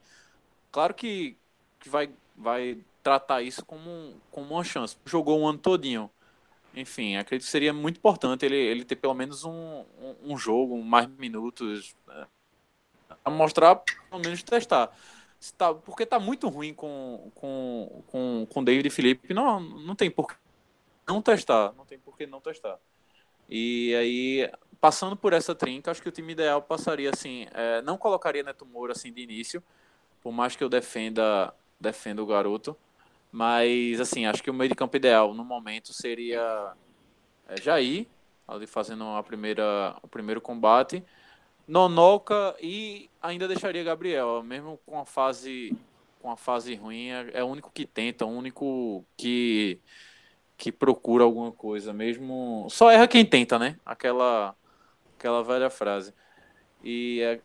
[0.70, 1.37] Claro que,
[1.81, 4.96] que vai, vai tratar isso como, como uma chance.
[5.05, 6.11] Jogou um ano todinho.
[6.74, 10.83] Enfim, acredito que seria muito importante ele, ele ter pelo menos um, um, um jogo,
[10.83, 12.26] mais minutos, né?
[13.31, 14.92] mostrar, pelo menos testar
[15.50, 20.11] tá, porque tá muito ruim com, com, com, com David e Felipe, não, não tem
[20.11, 20.37] por que
[21.09, 22.78] não testar, não tem por que não testar.
[23.48, 24.50] E aí,
[24.83, 28.66] passando por essa trinca, acho que o time ideal passaria assim, é, não colocaria Neto
[28.66, 29.62] Moura assim de início,
[30.21, 32.77] por mais que eu defenda, defenda o garoto,
[33.31, 36.73] mas assim, acho que o meio de campo ideal no momento seria
[37.49, 38.09] é, Jair,
[38.49, 41.05] ali fazendo a primeira, o primeiro combate,
[41.68, 45.79] Nonoca e ainda deixaria Gabriel, mesmo com a fase
[46.21, 49.79] com a fase ruim, é, é o único que tenta, o único que
[50.57, 53.77] que procura alguma coisa, mesmo só erra quem tenta, né?
[53.87, 54.57] Aquela
[55.22, 56.12] aquela velha frase.
[56.82, 57.40] E é,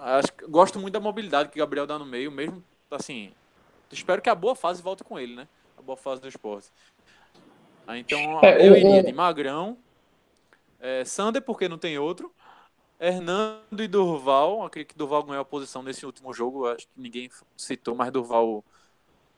[0.00, 3.32] acho, gosto muito da mobilidade que Gabriel dá no meio, mesmo assim.
[3.90, 5.48] Espero que a boa fase volte com ele, né?
[5.76, 6.68] A boa fase do esporte.
[7.86, 9.76] Ah, então é, eu iria de Magrão,
[10.80, 12.32] é, Sander porque não tem outro.
[12.98, 17.30] Hernando e Durval, acredito que Durval ganhou a posição nesse último jogo, acho que ninguém
[17.54, 18.64] citou, mas Durval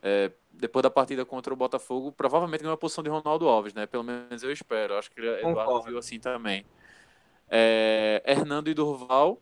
[0.01, 3.87] é, depois da partida contra o Botafogo, provavelmente ganhou a posição de Ronaldo Alves, né?
[3.87, 4.97] Pelo menos eu espero.
[4.97, 5.87] Acho que o Eduardo Concordo.
[5.89, 6.65] viu assim também.
[7.51, 9.41] É, Hernando e Durval.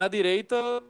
[0.00, 0.82] Na direita,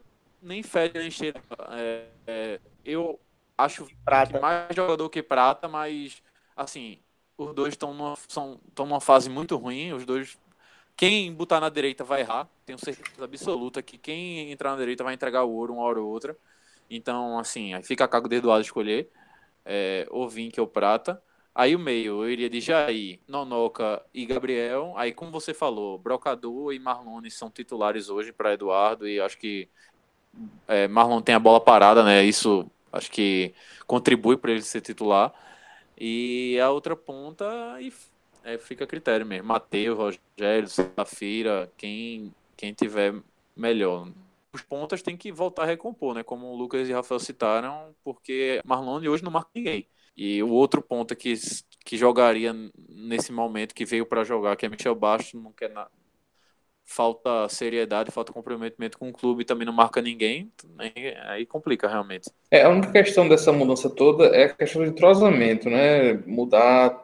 [0.42, 1.40] nem fede nem cheira.
[1.70, 3.20] É, é, eu
[3.56, 4.32] acho Prata.
[4.32, 6.22] que mais jogador que Prata, mas
[6.56, 6.98] assim,
[7.36, 9.92] os dois estão numa, são, numa fase muito ruim.
[9.92, 10.38] Os dois.
[10.96, 12.48] Quem botar na direita vai errar.
[12.64, 16.08] Tenho certeza absoluta que quem entrar na direita vai entregar o ouro uma hora ou
[16.08, 16.36] outra.
[16.88, 19.10] Então, assim, aí fica a de Eduardo escolher.
[19.64, 21.22] É, ou Vink ou Prata.
[21.58, 24.92] Aí o meio, eu iria de Jair, Nonoca e Gabriel.
[24.94, 29.08] Aí, como você falou, Brocador e Marlone são titulares hoje para Eduardo.
[29.08, 29.66] E acho que
[30.68, 32.22] é, Marlon tem a bola parada, né?
[32.22, 33.54] Isso acho que
[33.86, 35.32] contribui para ele ser titular.
[35.98, 37.46] E a outra ponta
[37.80, 37.90] e
[38.44, 39.48] é, fica a critério mesmo.
[39.48, 43.14] Matheus, Rogério, Safira, quem, quem tiver
[43.56, 44.10] melhor.
[44.52, 46.22] Os pontas tem que voltar a recompor, né?
[46.22, 49.88] Como o Lucas e Rafael citaram, porque Marlone hoje não marca ninguém.
[50.16, 51.34] E o outro ponta que,
[51.84, 52.54] que jogaria
[52.88, 55.90] nesse momento, que veio para jogar, que é Michel Bastos, não quer nada.
[56.88, 60.50] Falta seriedade, falta comprometimento com o clube, também não marca ninguém,
[61.26, 62.30] aí, complica realmente.
[62.50, 66.14] É, a única questão dessa mudança toda é a questão de entrosamento, né?
[66.26, 66.96] Mudar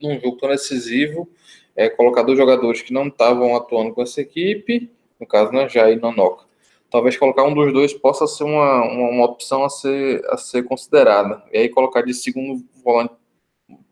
[0.00, 1.28] num jogo tão decisivo,
[1.76, 5.98] é, colocar dois jogadores que não estavam atuando com essa equipe, no caso, né, Jair
[5.98, 6.45] e Nonoca.
[6.90, 10.62] Talvez colocar um dos dois possa ser uma, uma, uma opção a ser, a ser
[10.64, 11.42] considerada.
[11.52, 13.14] E aí colocar de segundo volante,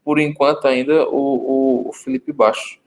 [0.05, 2.81] por enquanto ainda, o, o, o Felipe Baixo.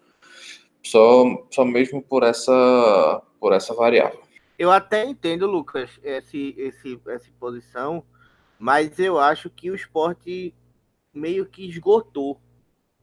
[0.84, 4.22] Só, só mesmo por essa, por essa variável.
[4.58, 8.04] Eu até entendo, Lucas, esse, esse, essa posição,
[8.58, 10.54] mas eu acho que o esporte
[11.14, 12.40] meio que esgotou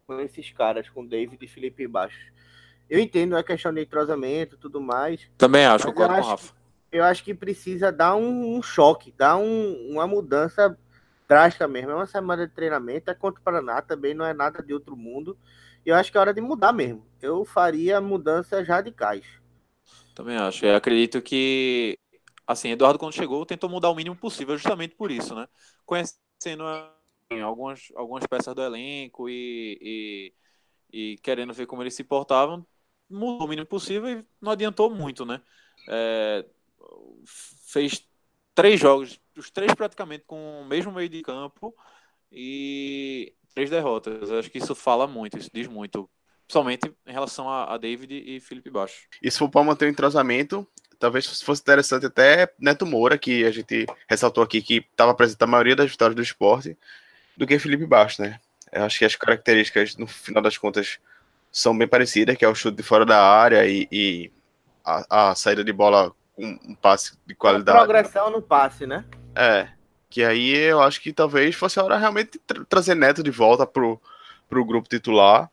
[0.06, 2.32] com esses caras, com David e Felipe Baixo.
[2.88, 5.28] Eu entendo a questão de entrosamento e tudo mais.
[5.38, 6.63] Também acho, concordo com o Rafa.
[6.94, 10.78] Eu acho que precisa dar um, um choque, dar um- uma mudança
[11.28, 11.90] drástica mesmo.
[11.92, 14.96] É uma semana de treinamento, é contra o Paraná, também não é nada de outro
[14.96, 15.38] mundo.
[15.86, 17.06] E eu acho que é hora de mudar mesmo.
[17.22, 19.26] Eu faria mudanças radicais.
[20.14, 20.64] Também acho.
[20.66, 21.98] Eu acredito que,
[22.46, 25.48] assim, Eduardo, quando chegou, tentou mudar o mínimo possível, justamente por isso, né?
[25.84, 30.32] Conhecendo assim, algumas, algumas peças do elenco e,
[30.92, 32.66] e, e querendo ver como eles se portavam,
[33.10, 35.42] mudou o mínimo possível e não adiantou muito, né?
[35.88, 36.46] É,
[37.26, 38.06] fez
[38.54, 41.74] três jogos, os três praticamente com o mesmo meio de campo
[42.30, 44.30] e três derrotas.
[44.30, 46.08] Acho que isso fala muito, isso diz muito.
[46.46, 49.06] Principalmente em relação a, a David e Felipe Baixo.
[49.22, 50.66] E se for para manter o entrosamento,
[50.98, 55.46] talvez fosse interessante até Neto Moura, que a gente ressaltou aqui que estava presente na
[55.46, 56.76] maioria das vitórias do esporte,
[57.36, 58.38] do que Felipe Baixo, né?
[58.70, 60.98] Eu acho que as características, no final das contas,
[61.50, 64.32] são bem parecidas, que é o chute de fora da área e, e
[64.84, 67.78] a, a saída de bola com um passe de qualidade.
[67.78, 69.04] Progressão no passe, né?
[69.34, 69.68] É.
[70.10, 73.30] Que aí eu acho que talvez fosse a hora realmente de tra- trazer Neto de
[73.30, 74.00] volta pro,
[74.48, 75.50] pro grupo titular.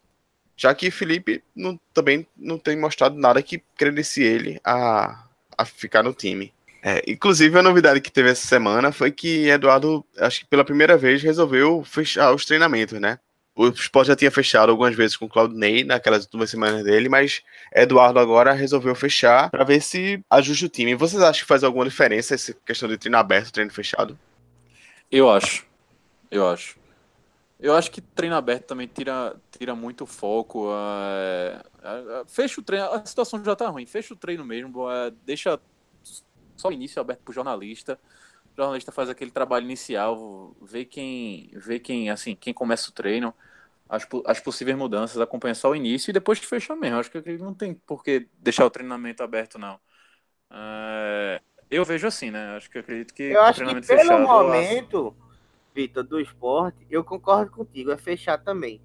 [0.55, 5.23] Já que Felipe não- também não tem mostrado nada que credencie ele a,
[5.57, 6.53] a ficar no time.
[6.83, 10.97] É, inclusive, a novidade que teve essa semana foi que Eduardo, acho que pela primeira
[10.97, 13.19] vez, resolveu fechar os treinamentos, né?
[13.55, 17.41] O Sport já tinha fechado algumas vezes com o Claudinei naquelas últimas semanas dele, mas
[17.75, 20.95] Eduardo agora resolveu fechar para ver se ajusta o time.
[20.95, 24.17] Vocês acham que faz alguma diferença essa questão de treino aberto, treino fechado?
[25.11, 25.65] Eu acho.
[26.29, 26.79] Eu acho.
[27.59, 30.69] Eu acho que treino aberto também tira, tira muito foco.
[30.73, 32.85] é, é, fecha o treino.
[32.85, 33.85] A situação já tá ruim.
[33.85, 34.89] Fecha o treino mesmo.
[34.89, 35.59] é, deixa
[36.55, 37.99] só o início aberto pro jornalista.
[38.65, 43.33] Jornalista faz aquele trabalho inicial, vê quem, vê quem, assim, quem começa o treino,
[43.89, 46.99] as, as possíveis mudanças, acompanha só o início e depois fecha mesmo.
[46.99, 49.79] Acho que não tem por que deixar o treinamento aberto, não.
[50.49, 52.55] É, eu vejo assim, né?
[52.55, 55.15] Acho que eu acredito que Eu o acho que treinamento pelo fechado, momento,
[55.73, 58.81] Vitor, do esporte, eu concordo contigo, é fechar também.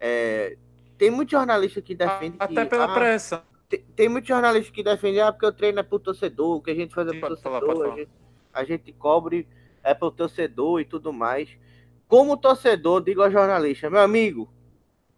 [0.00, 0.56] É,
[0.98, 3.44] tem muito jornalista que defende Até que, pela ah, pressa.
[3.68, 6.70] tem, tem muito jornalista que defende ah, porque o treino é pro torcedor, o que
[6.70, 8.23] a gente faz é pro pode torcedor, falar.
[8.54, 9.46] A gente cobre
[9.82, 11.48] é pro torcedor e tudo mais.
[12.08, 14.50] Como torcedor, digo ao jornalista, meu amigo,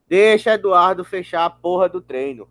[0.09, 2.49] deixa Eduardo fechar a porra do treino.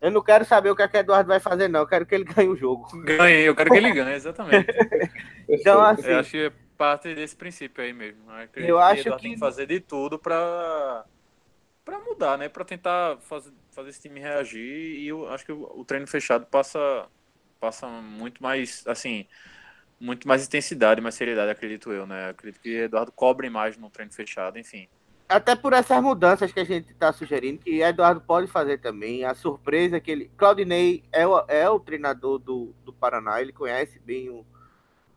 [0.00, 1.80] Eu não quero saber o que, é que Eduardo vai fazer, não.
[1.80, 2.86] Eu quero que ele ganhe o jogo.
[3.02, 4.66] Ganhei, eu quero que ele ganhe, exatamente.
[5.50, 8.20] Então, assim, Eu acho que é parte desse princípio aí mesmo.
[8.30, 11.06] Eu, acredito Eu acho que- tem que fazer de tudo pra,
[11.84, 12.50] pra mudar, né?
[12.50, 14.60] Pra tentar fazer, fazer esse time reagir.
[15.00, 17.06] E eu acho que o, o treino fechado passa,
[17.58, 19.26] passa muito mais, assim,
[20.00, 22.30] muito mais intensidade, mais seriedade, acredito eu, né?
[22.30, 24.88] Acredito que Eduardo cobre mais no treino fechado, enfim.
[25.28, 29.24] até por essas mudanças que a gente está sugerindo, que Eduardo pode fazer também.
[29.24, 30.30] A surpresa que ele.
[30.36, 34.46] Claudinei é o, é o treinador do, do Paraná, ele conhece bem o,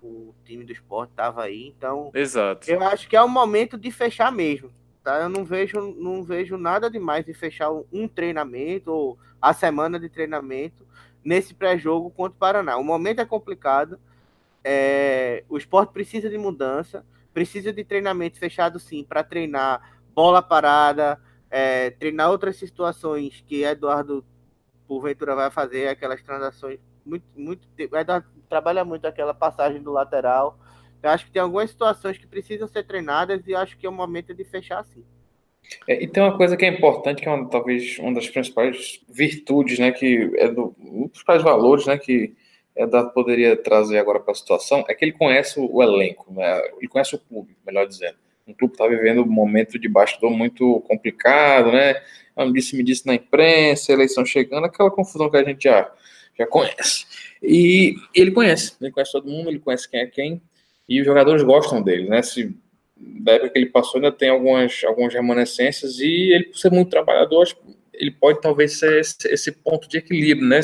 [0.01, 1.67] o time do esporte estava aí.
[1.67, 2.69] Então, Exato.
[2.69, 4.71] eu acho que é o momento de fechar mesmo.
[5.03, 5.21] Tá?
[5.21, 10.09] Eu não vejo, não vejo nada demais de fechar um treinamento ou a semana de
[10.09, 10.85] treinamento
[11.23, 12.77] nesse pré-jogo contra o Paraná.
[12.77, 13.99] O momento é complicado.
[14.63, 21.19] É, o esporte precisa de mudança, precisa de treinamento fechado sim, para treinar bola parada,
[21.49, 24.25] é, treinar outras situações que Eduardo
[24.87, 27.67] porventura vai fazer, aquelas transações muito, muito.
[27.77, 30.59] Eduardo trabalha muito aquela passagem do lateral.
[31.01, 33.93] Eu acho que tem algumas situações que precisam ser treinadas e acho que é o
[33.93, 35.03] momento de fechar assim.
[35.87, 39.01] É, e tem uma coisa que é importante, que é uma, talvez uma das principais
[39.09, 42.35] virtudes, né, que é do, um dos principais valores, né, que
[42.75, 46.87] Eduardo poderia trazer agora para a situação, é que ele conhece o, elenco, né, ele
[46.87, 48.15] conhece o clube, melhor dizendo.
[48.47, 52.01] O clube está vivendo um momento de bastidor muito complicado, né,
[52.53, 55.91] disse me disse na imprensa, eleição chegando, aquela confusão que a gente já,
[56.37, 57.05] já conhece.
[57.41, 60.41] E ele conhece, ele conhece todo mundo, ele conhece quem é quem,
[60.87, 62.21] e os jogadores gostam dele, né?
[62.21, 62.55] Se,
[62.97, 66.89] da época que ele passou, ainda tem algumas, algumas remanescências, e ele, por ser muito
[66.89, 67.47] trabalhador,
[68.01, 70.59] ele pode talvez ser esse, esse ponto de equilíbrio, né?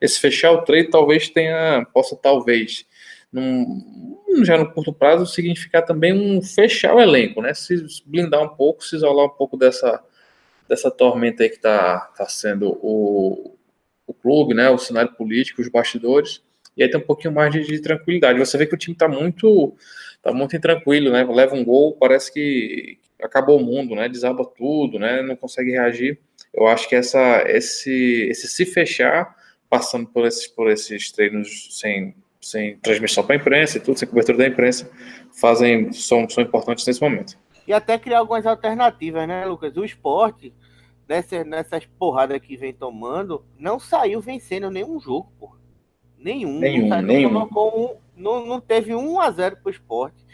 [0.00, 2.84] Esse fechar o trade talvez tenha, possa talvez,
[3.32, 7.54] num, já no curto prazo, significar também um fechar o elenco, né?
[7.54, 10.02] Se blindar um pouco, se isolar um pouco dessa,
[10.68, 13.56] dessa tormenta aí que está tá sendo o,
[14.06, 14.68] o clube, né?
[14.68, 16.42] O cenário político, os bastidores
[16.76, 18.38] e aí tem um pouquinho mais de, de tranquilidade.
[18.38, 19.76] Você vê que o time está muito,
[20.22, 21.24] tá muito intranquilo, né?
[21.24, 24.08] Leva um gol, parece que acabou o mundo, né?
[24.08, 25.22] Desaba tudo, né?
[25.22, 26.18] Não consegue reagir.
[26.52, 29.34] Eu acho que essa, esse, esse se fechar,
[29.70, 34.08] passando por esses, por esses treinos sem, sem transmissão para a imprensa e tudo, sem
[34.08, 34.90] cobertura da imprensa,
[35.40, 37.38] fazem, são, são importantes nesse momento.
[37.66, 39.76] E até criar algumas alternativas, né, Lucas?
[39.76, 40.52] O esporte,
[41.08, 45.62] nessas, nessas porradas que vem tomando, não saiu vencendo nenhum jogo, porra.
[46.18, 46.58] Nenhum.
[46.58, 47.42] Nenhum, não, nenhum.
[47.42, 50.24] Um, não, não teve 1 a 0 pro esporte.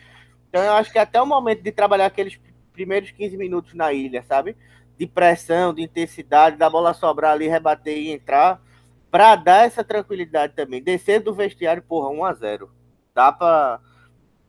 [0.49, 2.39] Então eu acho que até o momento de trabalhar aqueles
[2.73, 4.57] primeiros 15 minutos na ilha, sabe?
[4.99, 8.61] De pressão, de intensidade, da bola sobrar ali, rebater e entrar,
[9.11, 10.83] para dar essa tranquilidade também.
[10.83, 12.71] Descer do vestiário, porra, 1 a 0
[13.15, 13.81] Dá para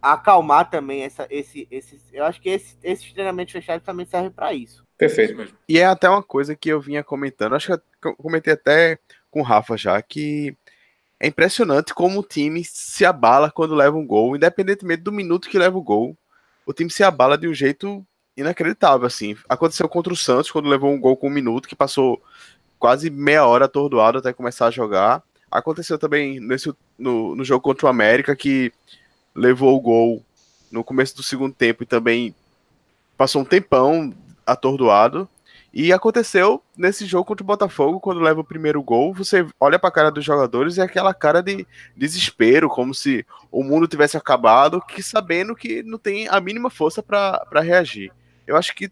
[0.02, 2.00] acalmar também essa, esse, esse.
[2.12, 4.86] Eu acho que esse, esses treinamentos fechados também servem para isso.
[4.98, 5.54] Perfeito.
[5.68, 9.00] E é até uma coisa que eu vinha comentando, acho que eu comentei até
[9.32, 10.56] com o Rafa já, que
[11.20, 15.58] é impressionante como o time se abala quando leva um gol, independentemente do minuto que
[15.58, 16.18] leva o gol.
[16.66, 18.06] O time se abala de um jeito
[18.40, 19.36] inacreditável, assim.
[19.48, 22.22] Aconteceu contra o Santos, quando levou um gol com um minuto, que passou
[22.78, 25.22] quase meia hora atordoado até começar a jogar.
[25.52, 28.72] Aconteceu também nesse, no, no jogo contra o América, que
[29.36, 30.24] levou o gol
[30.72, 32.34] no começo do segundo tempo e também
[33.18, 34.14] passou um tempão
[34.46, 35.28] atordoado.
[35.72, 39.90] E aconteceu nesse jogo contra o Botafogo, quando leva o primeiro gol, você olha para
[39.90, 41.66] a cara dos jogadores e é aquela cara de
[41.96, 47.04] desespero, como se o mundo tivesse acabado, que sabendo que não tem a mínima força
[47.04, 48.12] para reagir.
[48.50, 48.90] Eu acho que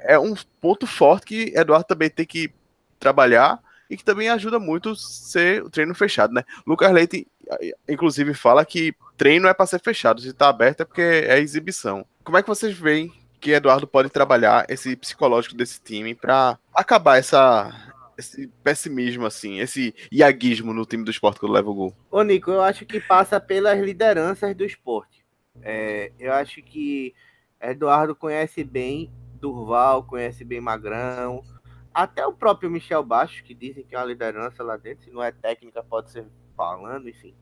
[0.00, 2.52] é um ponto forte que Eduardo também tem que
[3.00, 6.44] trabalhar e que também ajuda muito ser o treino fechado, né?
[6.66, 7.26] Lucas Leite,
[7.88, 12.04] inclusive, fala que treino é para ser fechado, se está aberto é porque é exibição.
[12.22, 17.16] Como é que vocês veem que Eduardo pode trabalhar esse psicológico desse time para acabar
[17.16, 21.96] essa esse pessimismo assim, esse iaguismo no time do esporte quando leva o gol.
[22.10, 25.24] Ô Nico, eu acho que passa pelas lideranças do esporte.
[25.62, 27.14] É, eu acho que
[27.60, 31.42] Eduardo conhece bem Durval, conhece bem Magrão,
[31.92, 35.22] até o próprio Michel Baixo, que dizem que é uma liderança lá dentro, se não
[35.22, 37.34] é técnica, pode ser falando, enfim.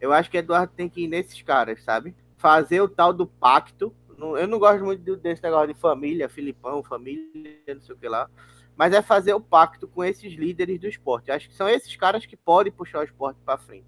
[0.00, 2.14] Eu acho que Eduardo tem que ir nesses caras, sabe?
[2.36, 3.94] Fazer o tal do pacto
[4.36, 8.30] eu não gosto muito desse negócio de família, Filipão, família, não sei o que lá.
[8.76, 11.30] Mas é fazer o pacto com esses líderes do esporte.
[11.30, 13.86] Acho que são esses caras que podem puxar o esporte para frente.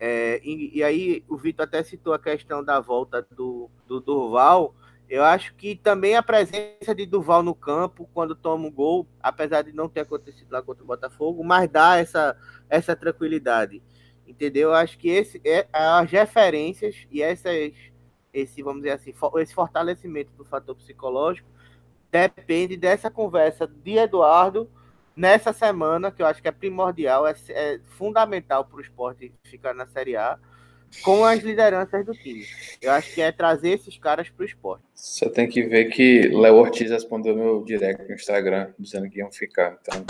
[0.00, 4.74] É, e, e, aí o Vitor até citou a questão da volta do, do Durval.
[5.08, 9.06] Eu acho que também a presença de Durval no campo, quando toma o um gol,
[9.22, 12.36] apesar de não ter acontecido lá contra o Botafogo, mas dá essa,
[12.68, 13.82] essa tranquilidade.
[14.26, 14.70] Entendeu?
[14.70, 17.72] Eu acho que esse, é, as referências e essas
[18.32, 21.48] esse, vamos dizer assim, esse fortalecimento do fator psicológico
[22.10, 24.70] depende dessa conversa de Eduardo
[25.16, 29.74] nessa semana, que eu acho que é primordial, é, é fundamental para o esporte ficar
[29.74, 30.38] na Série A,
[31.02, 32.46] com as lideranças do time.
[32.80, 34.82] Eu acho que é trazer esses caras para o esporte.
[34.94, 39.30] Você tem que ver que Léo Ortiz respondeu meu direct no Instagram, dizendo que iam
[39.30, 39.78] ficar.
[39.80, 40.04] Então,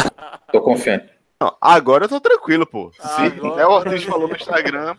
[0.53, 1.11] tô confiante.
[1.41, 2.91] Não, agora eu tô tranquilo, pô.
[2.93, 4.97] Se Léo Ortiz falou no Instagram,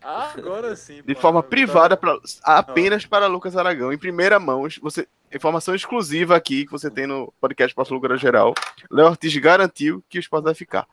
[0.00, 1.02] agora sim.
[1.04, 3.10] De forma privada, pra, apenas Não.
[3.10, 3.92] para Lucas Aragão.
[3.92, 8.54] Em primeira mão, você, informação exclusiva aqui que você tem no podcast Passo Lugar Geral.
[8.90, 10.86] Léo Ortiz garantiu que o esporte vai ficar.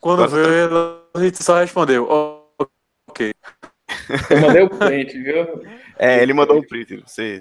[0.00, 1.20] Quando agora veio, tá...
[1.20, 2.08] a gente só respondeu.
[3.10, 3.34] Ok.
[4.30, 5.62] Eu mandei o print, viu?
[5.98, 6.96] É, ele mandou um print.
[7.02, 7.40] Você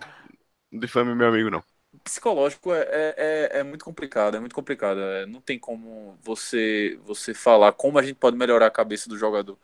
[0.72, 1.63] não difame meu amigo, não.
[2.03, 4.99] Psicológico é, é, é, é muito complicado, é muito complicado.
[4.99, 9.17] É, não tem como você, você falar como a gente pode melhorar a cabeça do
[9.17, 9.57] jogador.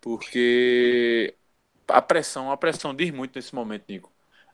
[0.00, 1.34] Porque
[1.88, 4.12] a pressão, a pressão diz muito nesse momento, Nico.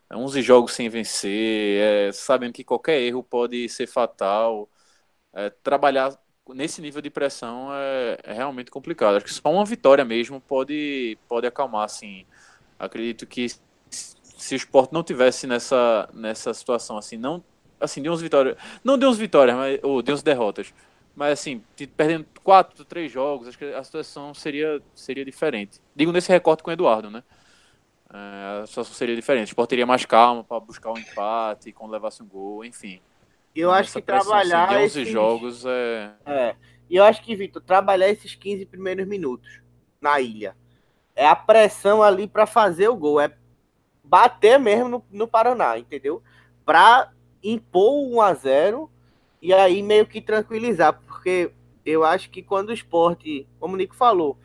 [0.09, 1.80] É 11 jogos sem vencer,
[2.11, 4.68] é, sabendo que qualquer erro pode ser fatal.
[5.32, 6.18] É, trabalhar
[6.55, 9.16] nesse nível de pressão é, é, realmente complicado.
[9.16, 12.24] Acho que só uma vitória mesmo pode, pode acalmar, assim.
[12.78, 13.48] Acredito que
[13.90, 17.42] se o esporte não tivesse nessa, nessa situação, assim, não
[17.80, 20.74] assim, de 11 vitórias, não de 11 vitórias, mas, ou de 11 derrotas,
[21.16, 21.62] mas assim,
[21.96, 25.80] perdendo 4, 3 jogos, acho que a situação seria, seria diferente.
[25.96, 27.22] Digo nesse recorte com o Eduardo, né?
[28.12, 29.48] É, a situação seria diferente.
[29.48, 33.01] O esporte teria mais calma para buscar um empate, quando levasse um gol, enfim.
[33.55, 34.64] Eu acho que trabalhar.
[34.64, 35.09] Assim, de 11 esses...
[35.12, 36.12] jogos é.
[36.24, 36.57] É.
[36.88, 39.61] E eu acho que, Vitor, trabalhar esses 15 primeiros minutos
[40.01, 40.57] na ilha.
[41.14, 43.20] É a pressão ali para fazer o gol.
[43.20, 43.32] É
[44.03, 46.22] bater mesmo no, no Paraná, entendeu?
[46.64, 48.90] Para impor 1 a 0
[49.40, 51.53] e aí meio que tranquilizar, porque
[51.84, 54.36] eu acho que quando o esporte, como o Nico falou,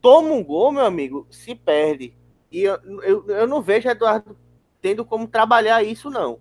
[0.00, 2.14] toma um gol, meu amigo, se perde.
[2.52, 4.36] E eu, eu, eu não vejo Eduardo
[4.80, 6.38] tendo como trabalhar isso, não.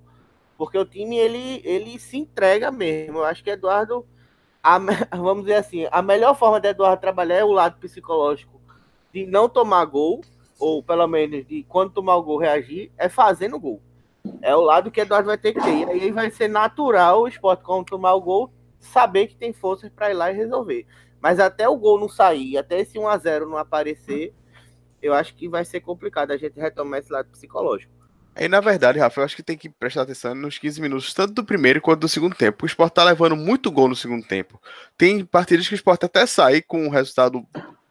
[0.65, 3.19] Porque o time, ele, ele se entrega mesmo.
[3.19, 4.05] Eu acho que Eduardo,
[4.61, 4.79] a,
[5.15, 8.61] vamos dizer assim, a melhor forma de Eduardo trabalhar é o lado psicológico
[9.13, 10.21] de não tomar gol
[10.63, 13.81] ou pelo menos de quando tomar o gol reagir, é fazendo gol.
[14.41, 15.87] É o lado que Eduardo vai ter que ter.
[15.89, 18.49] E aí vai ser natural o esporte, quando tomar o gol,
[18.79, 20.85] saber que tem forças para ir lá e resolver.
[21.19, 24.33] Mas até o gol não sair, até esse 1x0 não aparecer,
[25.01, 27.91] eu acho que vai ser complicado a gente retomar esse lado psicológico.
[28.39, 31.33] E na verdade, Rafa, eu acho que tem que prestar atenção nos 15 minutos, tanto
[31.33, 32.63] do primeiro quanto do segundo tempo.
[32.63, 34.59] O Sport tá levando muito gol no segundo tempo.
[34.97, 37.45] Tem partidas que o Sport até sai com um resultado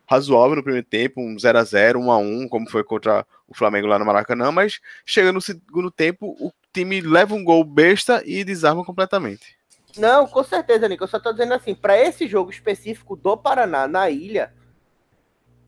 [0.06, 3.54] razoável no primeiro tempo, um 0 a 0 1 a 1 como foi contra o
[3.54, 8.22] Flamengo lá no Maracanã, mas chega no segundo tempo, o time leva um gol besta
[8.26, 9.56] e desarma completamente.
[9.96, 11.04] Não, com certeza, Nico.
[11.04, 14.52] Eu só tô dizendo assim, para esse jogo específico do Paraná na ilha,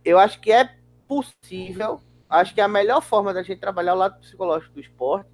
[0.05, 0.71] eu acho que é
[1.07, 5.31] possível, acho que a melhor forma da gente trabalhar o lado psicológico do esporte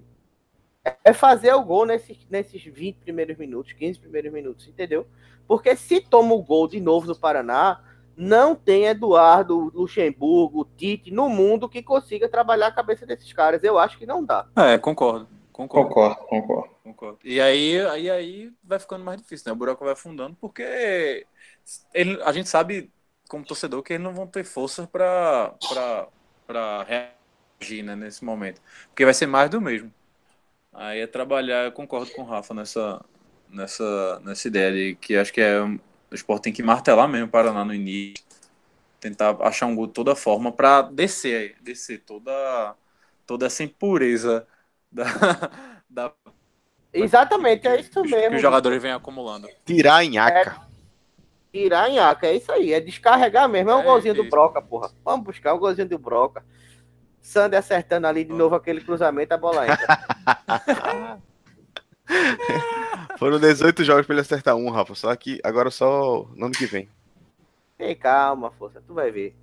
[1.03, 5.05] é fazer o gol nesses, nesses 20 primeiros minutos, 15 primeiros minutos, entendeu?
[5.47, 7.81] Porque se toma o gol de novo do Paraná,
[8.15, 13.63] não tem Eduardo, Luxemburgo, Tite no mundo que consiga trabalhar a cabeça desses caras.
[13.63, 14.47] Eu acho que não dá.
[14.55, 15.27] É, concordo.
[15.51, 15.89] Concordo.
[15.89, 16.75] Concordo, concordo.
[16.83, 17.19] concordo.
[17.23, 19.53] E aí, aí, aí vai ficando mais difícil, né?
[19.53, 21.25] O buraco vai afundando, porque
[21.93, 22.91] ele, a gente sabe,
[23.29, 25.53] como torcedor, que eles não vão ter força para
[26.85, 28.61] reagir né, nesse momento.
[28.87, 29.91] Porque vai ser mais do mesmo.
[30.73, 33.03] Aí é trabalhar, eu concordo com o Rafa nessa,
[33.49, 35.79] nessa, nessa ideia de que acho que é o
[36.15, 38.23] esporte tem que martelar mesmo o Paraná no início.
[38.99, 42.75] Tentar achar um gol de toda forma para descer, descer toda,
[43.25, 44.45] toda essa impureza
[44.91, 45.05] da,
[45.89, 46.13] da
[46.93, 48.29] Exatamente, é isso mesmo.
[48.29, 49.47] Que os jogadores vêm acumulando.
[49.65, 50.51] Tirar a nhaca.
[50.67, 50.70] É,
[51.51, 52.73] tirar a nhaca, é isso aí.
[52.73, 53.71] É descarregar mesmo.
[53.71, 54.91] É um é, golzinho do Broca, porra.
[55.03, 56.43] Vamos buscar o um golzinho do Broca.
[57.21, 61.19] Sander acertando ali de novo aquele cruzamento, a bola entra.
[63.17, 64.95] Foram 18 jogos pra ele acertar um, Rafa.
[64.95, 66.89] Só que agora só no ano que vem.
[67.77, 69.35] Tem calma, força, tu vai ver.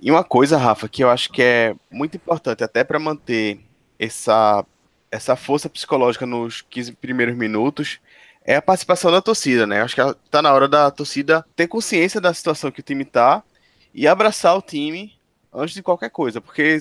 [0.00, 3.60] E uma coisa, Rafa, que eu acho que é muito importante, até para manter
[3.98, 4.64] essa,
[5.10, 8.00] essa força psicológica nos 15 primeiros minutos,
[8.44, 9.82] é a participação da torcida, né?
[9.82, 13.42] Acho que tá na hora da torcida ter consciência da situação que o time tá
[13.94, 15.12] e abraçar o time
[15.52, 16.78] antes de qualquer coisa, porque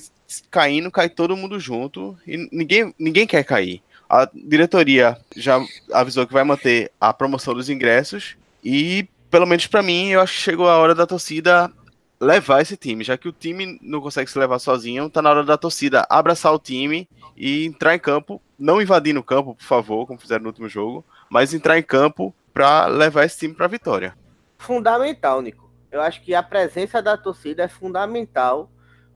[0.50, 3.82] caindo, cai todo mundo junto e ninguém, ninguém quer cair.
[4.10, 5.60] A diretoria já
[5.94, 10.36] avisou que vai manter a promoção dos ingressos e, pelo menos para mim, eu acho
[10.36, 11.72] que chegou a hora da torcida
[12.20, 15.44] levar esse time, já que o time não consegue se levar sozinho, tá na hora
[15.44, 17.08] da torcida abraçar o time
[17.38, 21.06] e entrar em campo, não invadindo o campo, por favor, como fizeram no último jogo,
[21.30, 24.18] mas entrar em campo para levar esse time para vitória.
[24.58, 25.70] Fundamental, Nico.
[25.92, 28.70] Eu acho que a presença da torcida é fundamental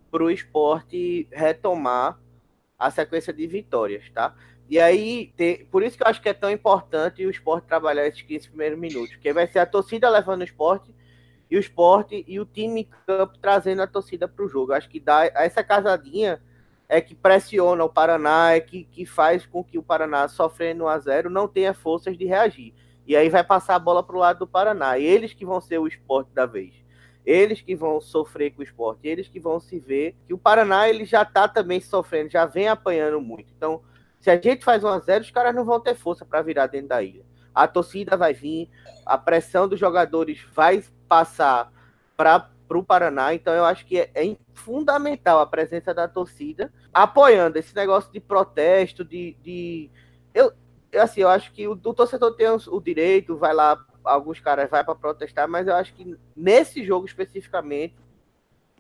[0.10, 2.20] para o esporte retomar
[2.78, 4.36] a sequência de vitórias, tá?
[4.70, 5.34] E aí,
[5.70, 8.80] por isso que eu acho que é tão importante o esporte trabalhar esses 15 primeiros
[8.80, 10.94] minutos, porque vai ser a torcida levando o esporte
[11.50, 14.72] e o esporte e o time em campo trazendo a torcida para o jogo.
[14.72, 16.42] Eu acho que dá essa casadinha
[16.88, 20.88] é que pressiona o Paraná, é que, que faz com que o Paraná, sofrendo 1
[20.88, 22.74] a 0 não tenha forças de reagir.
[23.06, 24.98] E aí vai passar a bola para o lado do Paraná.
[24.98, 26.74] E eles que vão ser o esporte da vez.
[27.26, 29.08] Eles que vão sofrer com o esporte.
[29.08, 32.68] Eles que vão se ver que o Paraná ele já está também sofrendo, já vem
[32.68, 33.52] apanhando muito.
[33.56, 33.82] Então,
[34.20, 36.68] se a gente faz 1 a 0 os caras não vão ter força para virar
[36.68, 37.26] dentro da ilha.
[37.54, 38.70] A torcida vai vir,
[39.06, 41.72] a pressão dos jogadores vai passar
[42.16, 43.34] para para o Paraná.
[43.34, 48.20] Então eu acho que é, é, fundamental a presença da torcida apoiando esse negócio de
[48.20, 49.90] protesto, de, de...
[50.34, 50.54] eu
[50.96, 54.84] assim eu acho que o, o torcedor tem o, direito, vai lá alguns caras vai
[54.84, 57.96] para protestar, mas eu acho que nesse jogo especificamente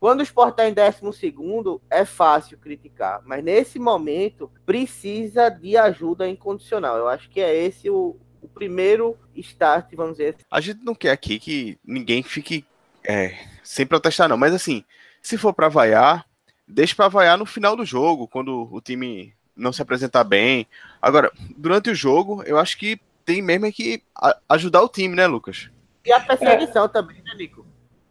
[0.04, 6.28] quando o Sport está em 12, é fácil criticar, mas nesse momento precisa de ajuda
[6.28, 6.98] incondicional.
[6.98, 10.36] Eu acho que é esse o, o primeiro start, vamos dizer.
[10.52, 12.66] A gente não quer aqui que ninguém fique
[13.06, 14.84] é, sem protestar, não, mas assim,
[15.22, 16.26] se for para vaiar,
[16.68, 20.68] deixe para vaiar no final do jogo, quando o time não se apresentar bem.
[21.02, 24.02] Agora, durante o jogo, eu acho que tem mesmo é que
[24.50, 25.70] ajudar o time, né, Lucas?
[26.06, 26.88] E a perseguição é.
[26.88, 27.66] também, né, Nico?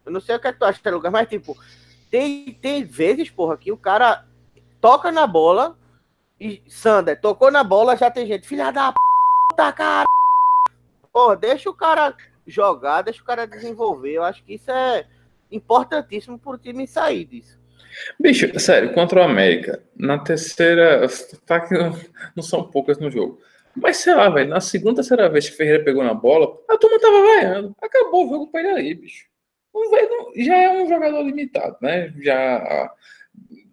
[0.05, 1.57] Eu não sei o que, é que tu acha, lugar, mas tipo,
[2.11, 4.24] tem, tem vezes, porra, que o cara
[4.80, 5.78] toca na bola
[6.40, 10.05] e Sander tocou na bola, já tem gente, filha da puta, cara.
[11.12, 12.16] Porra, deixa o cara
[12.47, 14.12] jogar, deixa o cara desenvolver.
[14.12, 15.07] Eu acho que isso é
[15.51, 17.61] importantíssimo pro time sair disso.
[18.18, 21.07] Bicho, sério, contra o América, na terceira.
[21.45, 21.74] Tá que
[22.34, 23.38] não são poucas no jogo.
[23.74, 26.76] Mas sei lá, velho, na segunda, terceira vez que o Ferreira pegou na bola, a
[26.76, 27.76] turma tava vaiando.
[27.80, 29.32] Acabou o jogo pra ele aí, bicho
[30.36, 32.12] já é um jogador limitado, né?
[32.20, 32.93] Já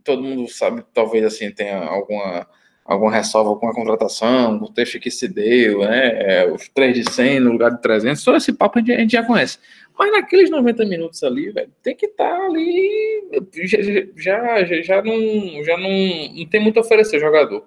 [0.03, 2.47] todo mundo sabe, talvez assim tenha alguma
[2.89, 6.41] alguma ressalva com a contratação, o texto que se deu, né?
[6.41, 9.23] É, os 3 de 100 no lugar de 300, só esse papo a gente, já
[9.23, 9.59] conhece.
[9.97, 13.23] Mas naqueles 90 minutos ali, velho, tem que estar tá ali.
[14.15, 15.89] Já, já, já, não, já não,
[16.35, 17.65] não tem muito a oferecer jogador.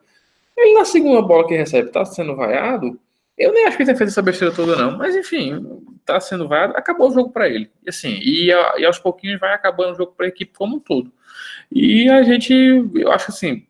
[0.56, 2.98] Ele na segunda bola que recebe tá sendo vaiado
[3.36, 4.96] eu nem acho que ele tenha feito essa besteira toda, não.
[4.98, 6.78] Mas, enfim, tá sendo válido.
[6.78, 7.70] Acabou o jogo para ele.
[7.84, 10.80] E, assim, e, e, aos pouquinhos vai acabando o jogo para a equipe como um
[10.80, 11.10] todo.
[11.70, 12.52] E a gente,
[12.94, 13.66] eu acho assim,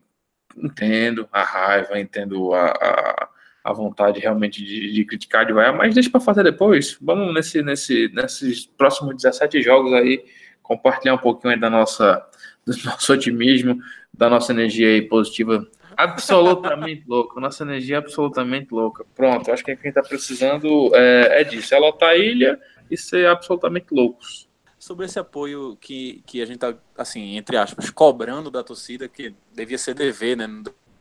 [0.57, 3.29] entendo a raiva, entendo a, a,
[3.63, 6.97] a vontade realmente de, de, criticar, de vai, mas deixa para fazer depois.
[7.01, 10.23] Vamos nesse, nesse, nesses próximos 17 jogos aí,
[10.61, 12.25] compartilhar um pouquinho da nossa,
[12.65, 13.77] do nosso otimismo,
[14.13, 17.39] da nossa energia aí positiva Absolutamente louca.
[17.39, 19.05] Nossa energia é absolutamente louca.
[19.15, 21.73] Pronto, acho que quem está precisando é, é disso.
[21.73, 24.49] É lotar a ilha e ser absolutamente loucos.
[24.83, 29.33] Sobre esse apoio que, que a gente tá, assim, entre aspas, cobrando da torcida, que
[29.53, 30.45] devia ser dever, né?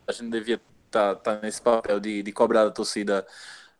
[0.06, 3.26] A gente devia estar tá, tá nesse papel de, de cobrar da torcida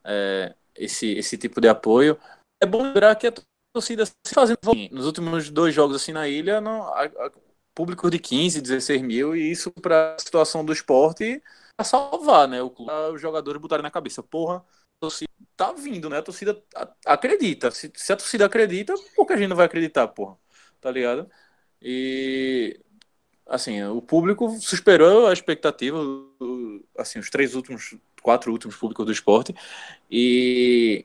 [0.03, 2.19] é, esse, esse tipo de apoio.
[2.61, 3.33] É bom lembrar que a
[3.73, 4.59] torcida se fazendo
[4.91, 7.31] nos últimos dois jogos assim na ilha, não, a, a,
[7.73, 11.41] público de 15, 16 mil, e isso para a situação do esporte
[11.79, 12.61] a salvar, né?
[12.61, 12.75] O,
[13.15, 14.65] os jogadores botarem na cabeça, porra,
[15.01, 15.31] torcida
[15.67, 16.19] tá vindo, né?
[16.19, 16.63] A torcida
[17.07, 17.71] acredita.
[17.71, 20.37] Se, se, a torcida acredita, por que a gente não vai acreditar, porra?
[20.81, 21.31] Tá ligado?
[21.81, 22.81] E
[23.47, 25.99] assim, o público superou a expectativa,
[26.97, 29.55] assim, os três últimos, quatro últimos públicos do esporte,
[30.11, 31.05] e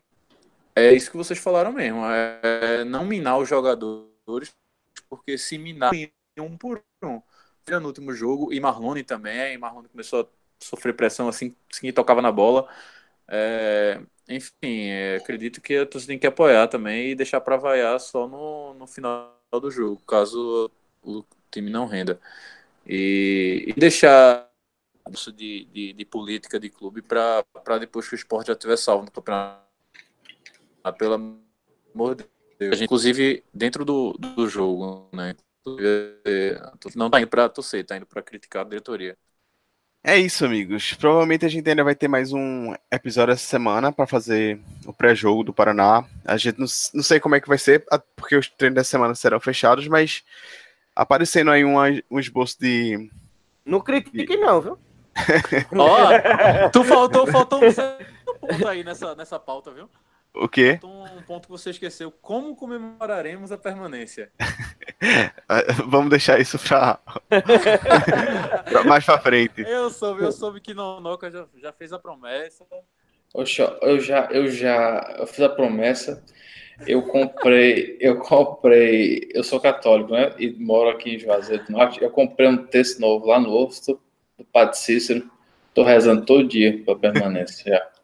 [0.76, 4.56] é isso que vocês falaram mesmo, é não minar os jogadores,
[5.10, 5.92] porque se minar
[6.40, 7.22] um por um.
[7.70, 9.58] No último jogo, e Marlone também.
[9.58, 10.26] Marlone começou a
[10.64, 12.66] sofrer pressão assim, assim que tocava na bola.
[13.28, 18.00] É, enfim, é, acredito que a torcida tem que apoiar também e deixar para vaiar
[18.00, 20.72] só no, no final do jogo, caso
[21.04, 22.20] o time não renda.
[22.86, 24.50] E, e deixar
[25.12, 27.44] isso de, de, de, política de clube para
[27.80, 29.66] depois que o esporte já estiver salvo no campeonato.
[30.98, 31.14] Pelo
[31.94, 32.26] amor de
[32.58, 32.82] Deus.
[32.82, 35.36] Inclusive, dentro do, do jogo, né?
[36.96, 39.18] não tá indo para torcer, tá indo para criticar a diretoria.
[40.04, 40.94] É isso, amigos.
[40.94, 45.44] Provavelmente a gente ainda vai ter mais um episódio essa semana para fazer o pré-jogo
[45.44, 46.06] do Paraná.
[46.24, 47.86] A gente não, não sei como é que vai ser,
[48.16, 50.24] porque os treinos dessa semana serão fechados, mas
[50.96, 51.76] aparecendo aí um,
[52.10, 53.10] um esboço de.
[53.66, 54.38] Não critique, de...
[54.38, 54.80] não, viu?
[55.76, 57.72] Ó, oh, tu faltou, faltou um
[58.40, 59.90] ponto aí nessa, nessa pauta, viu?
[60.40, 60.80] O quê?
[60.84, 62.12] Um ponto que você esqueceu.
[62.12, 64.32] Como comemoraremos a permanência?
[65.88, 67.00] Vamos deixar isso para
[68.86, 69.62] mais para frente.
[69.62, 72.66] Eu soube, eu soube que Nonoca já, já fez a promessa.
[73.34, 76.24] Oxa, eu já, eu já eu fiz a promessa.
[76.86, 80.34] Eu comprei, eu comprei, eu sou católico, né?
[80.38, 82.02] E moro aqui em Juazeiro do Norte.
[82.02, 84.00] Eu comprei um texto novo lá no Osto,
[84.38, 85.30] do Padre Cícero.
[85.74, 87.97] Tô rezando todo dia para permanência já.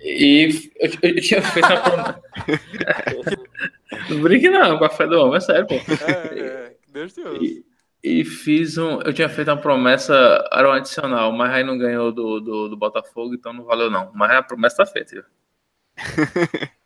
[0.00, 2.22] E eu, eu, tinha feito a promessa.
[4.10, 5.74] não brinque não, com a fé do homem, é sério, pô.
[5.74, 7.64] É, é, Deus te e,
[8.02, 9.00] e fiz um.
[9.02, 10.14] Eu tinha feito uma promessa,
[10.52, 14.10] era um adicional, mas aí não ganhou do, do, do Botafogo, então não valeu não.
[14.14, 15.26] Mas a promessa tá feita.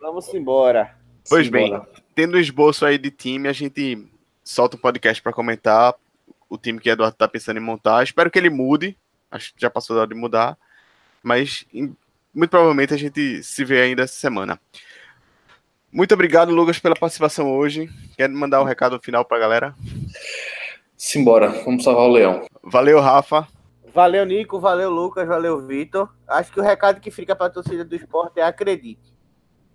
[0.00, 0.96] Vamos embora.
[1.28, 1.80] Pois bem,
[2.14, 4.06] tendo um esboço aí de time, a gente
[4.44, 5.94] solta um podcast para comentar
[6.48, 8.02] o time que Eduardo tá pensando em montar.
[8.02, 8.96] Espero que ele mude.
[9.32, 10.56] Acho que já passou da hora de mudar.
[11.22, 11.66] Mas
[12.34, 14.60] muito provavelmente a gente se vê ainda essa semana.
[15.90, 17.90] Muito obrigado, Lucas, pela participação hoje.
[18.16, 19.74] Quer mandar um recado final para a galera?
[20.96, 22.46] Simbora, vamos salvar o leão.
[22.62, 23.46] Valeu, Rafa.
[23.92, 24.58] Valeu, Nico.
[24.58, 25.28] Valeu, Lucas.
[25.28, 26.08] Valeu, Vitor.
[26.26, 29.12] Acho que o recado que fica para a torcida do esporte é acredite.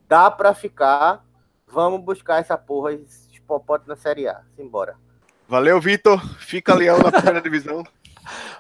[0.07, 1.23] Dá para ficar.
[1.67, 4.41] Vamos buscar essa porra, esse hipopote na Série A.
[4.55, 4.95] Simbora.
[5.47, 6.19] Valeu, Vitor.
[6.39, 7.83] Fica leão na primeira divisão.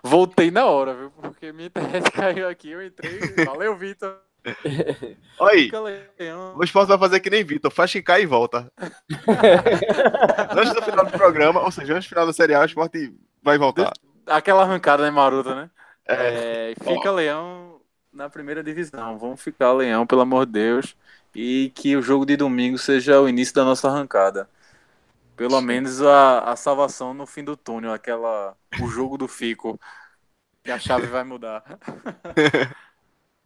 [0.03, 1.11] Voltei na hora, viu?
[1.11, 3.19] Porque minha internet caiu aqui, eu entrei.
[3.45, 4.17] Valeu, Vitor.
[6.19, 6.55] Leão.
[6.57, 8.71] O esporte vai fazer que nem Vitor, faz ficar e volta.
[10.55, 13.13] antes do final do programa, ou seja, antes do final da Série A, o esporte
[13.43, 13.91] vai voltar.
[14.25, 15.69] Aquela arrancada, né, Maruta, né?
[16.07, 19.17] É, É, fica leão na primeira divisão.
[19.17, 20.95] Vamos ficar leão, pelo amor de Deus.
[21.35, 24.49] E que o jogo de domingo seja o início da nossa arrancada.
[25.37, 29.79] Pelo menos a, a salvação no fim do túnel, aquela o jogo do Fico.
[30.63, 31.63] Que a chave vai mudar.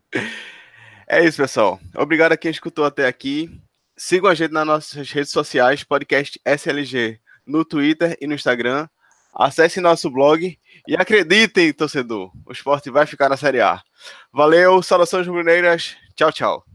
[1.06, 1.80] é isso, pessoal.
[1.94, 3.62] Obrigado a quem escutou até aqui.
[3.96, 8.88] Sigam a gente nas nossas redes sociais, podcast SLG, no Twitter e no Instagram.
[9.34, 13.82] Acesse nosso blog e acreditem, torcedor, o esporte vai ficar na Série A.
[14.32, 15.96] Valeu, saudações rubro-negras.
[16.16, 16.71] Tchau, tchau.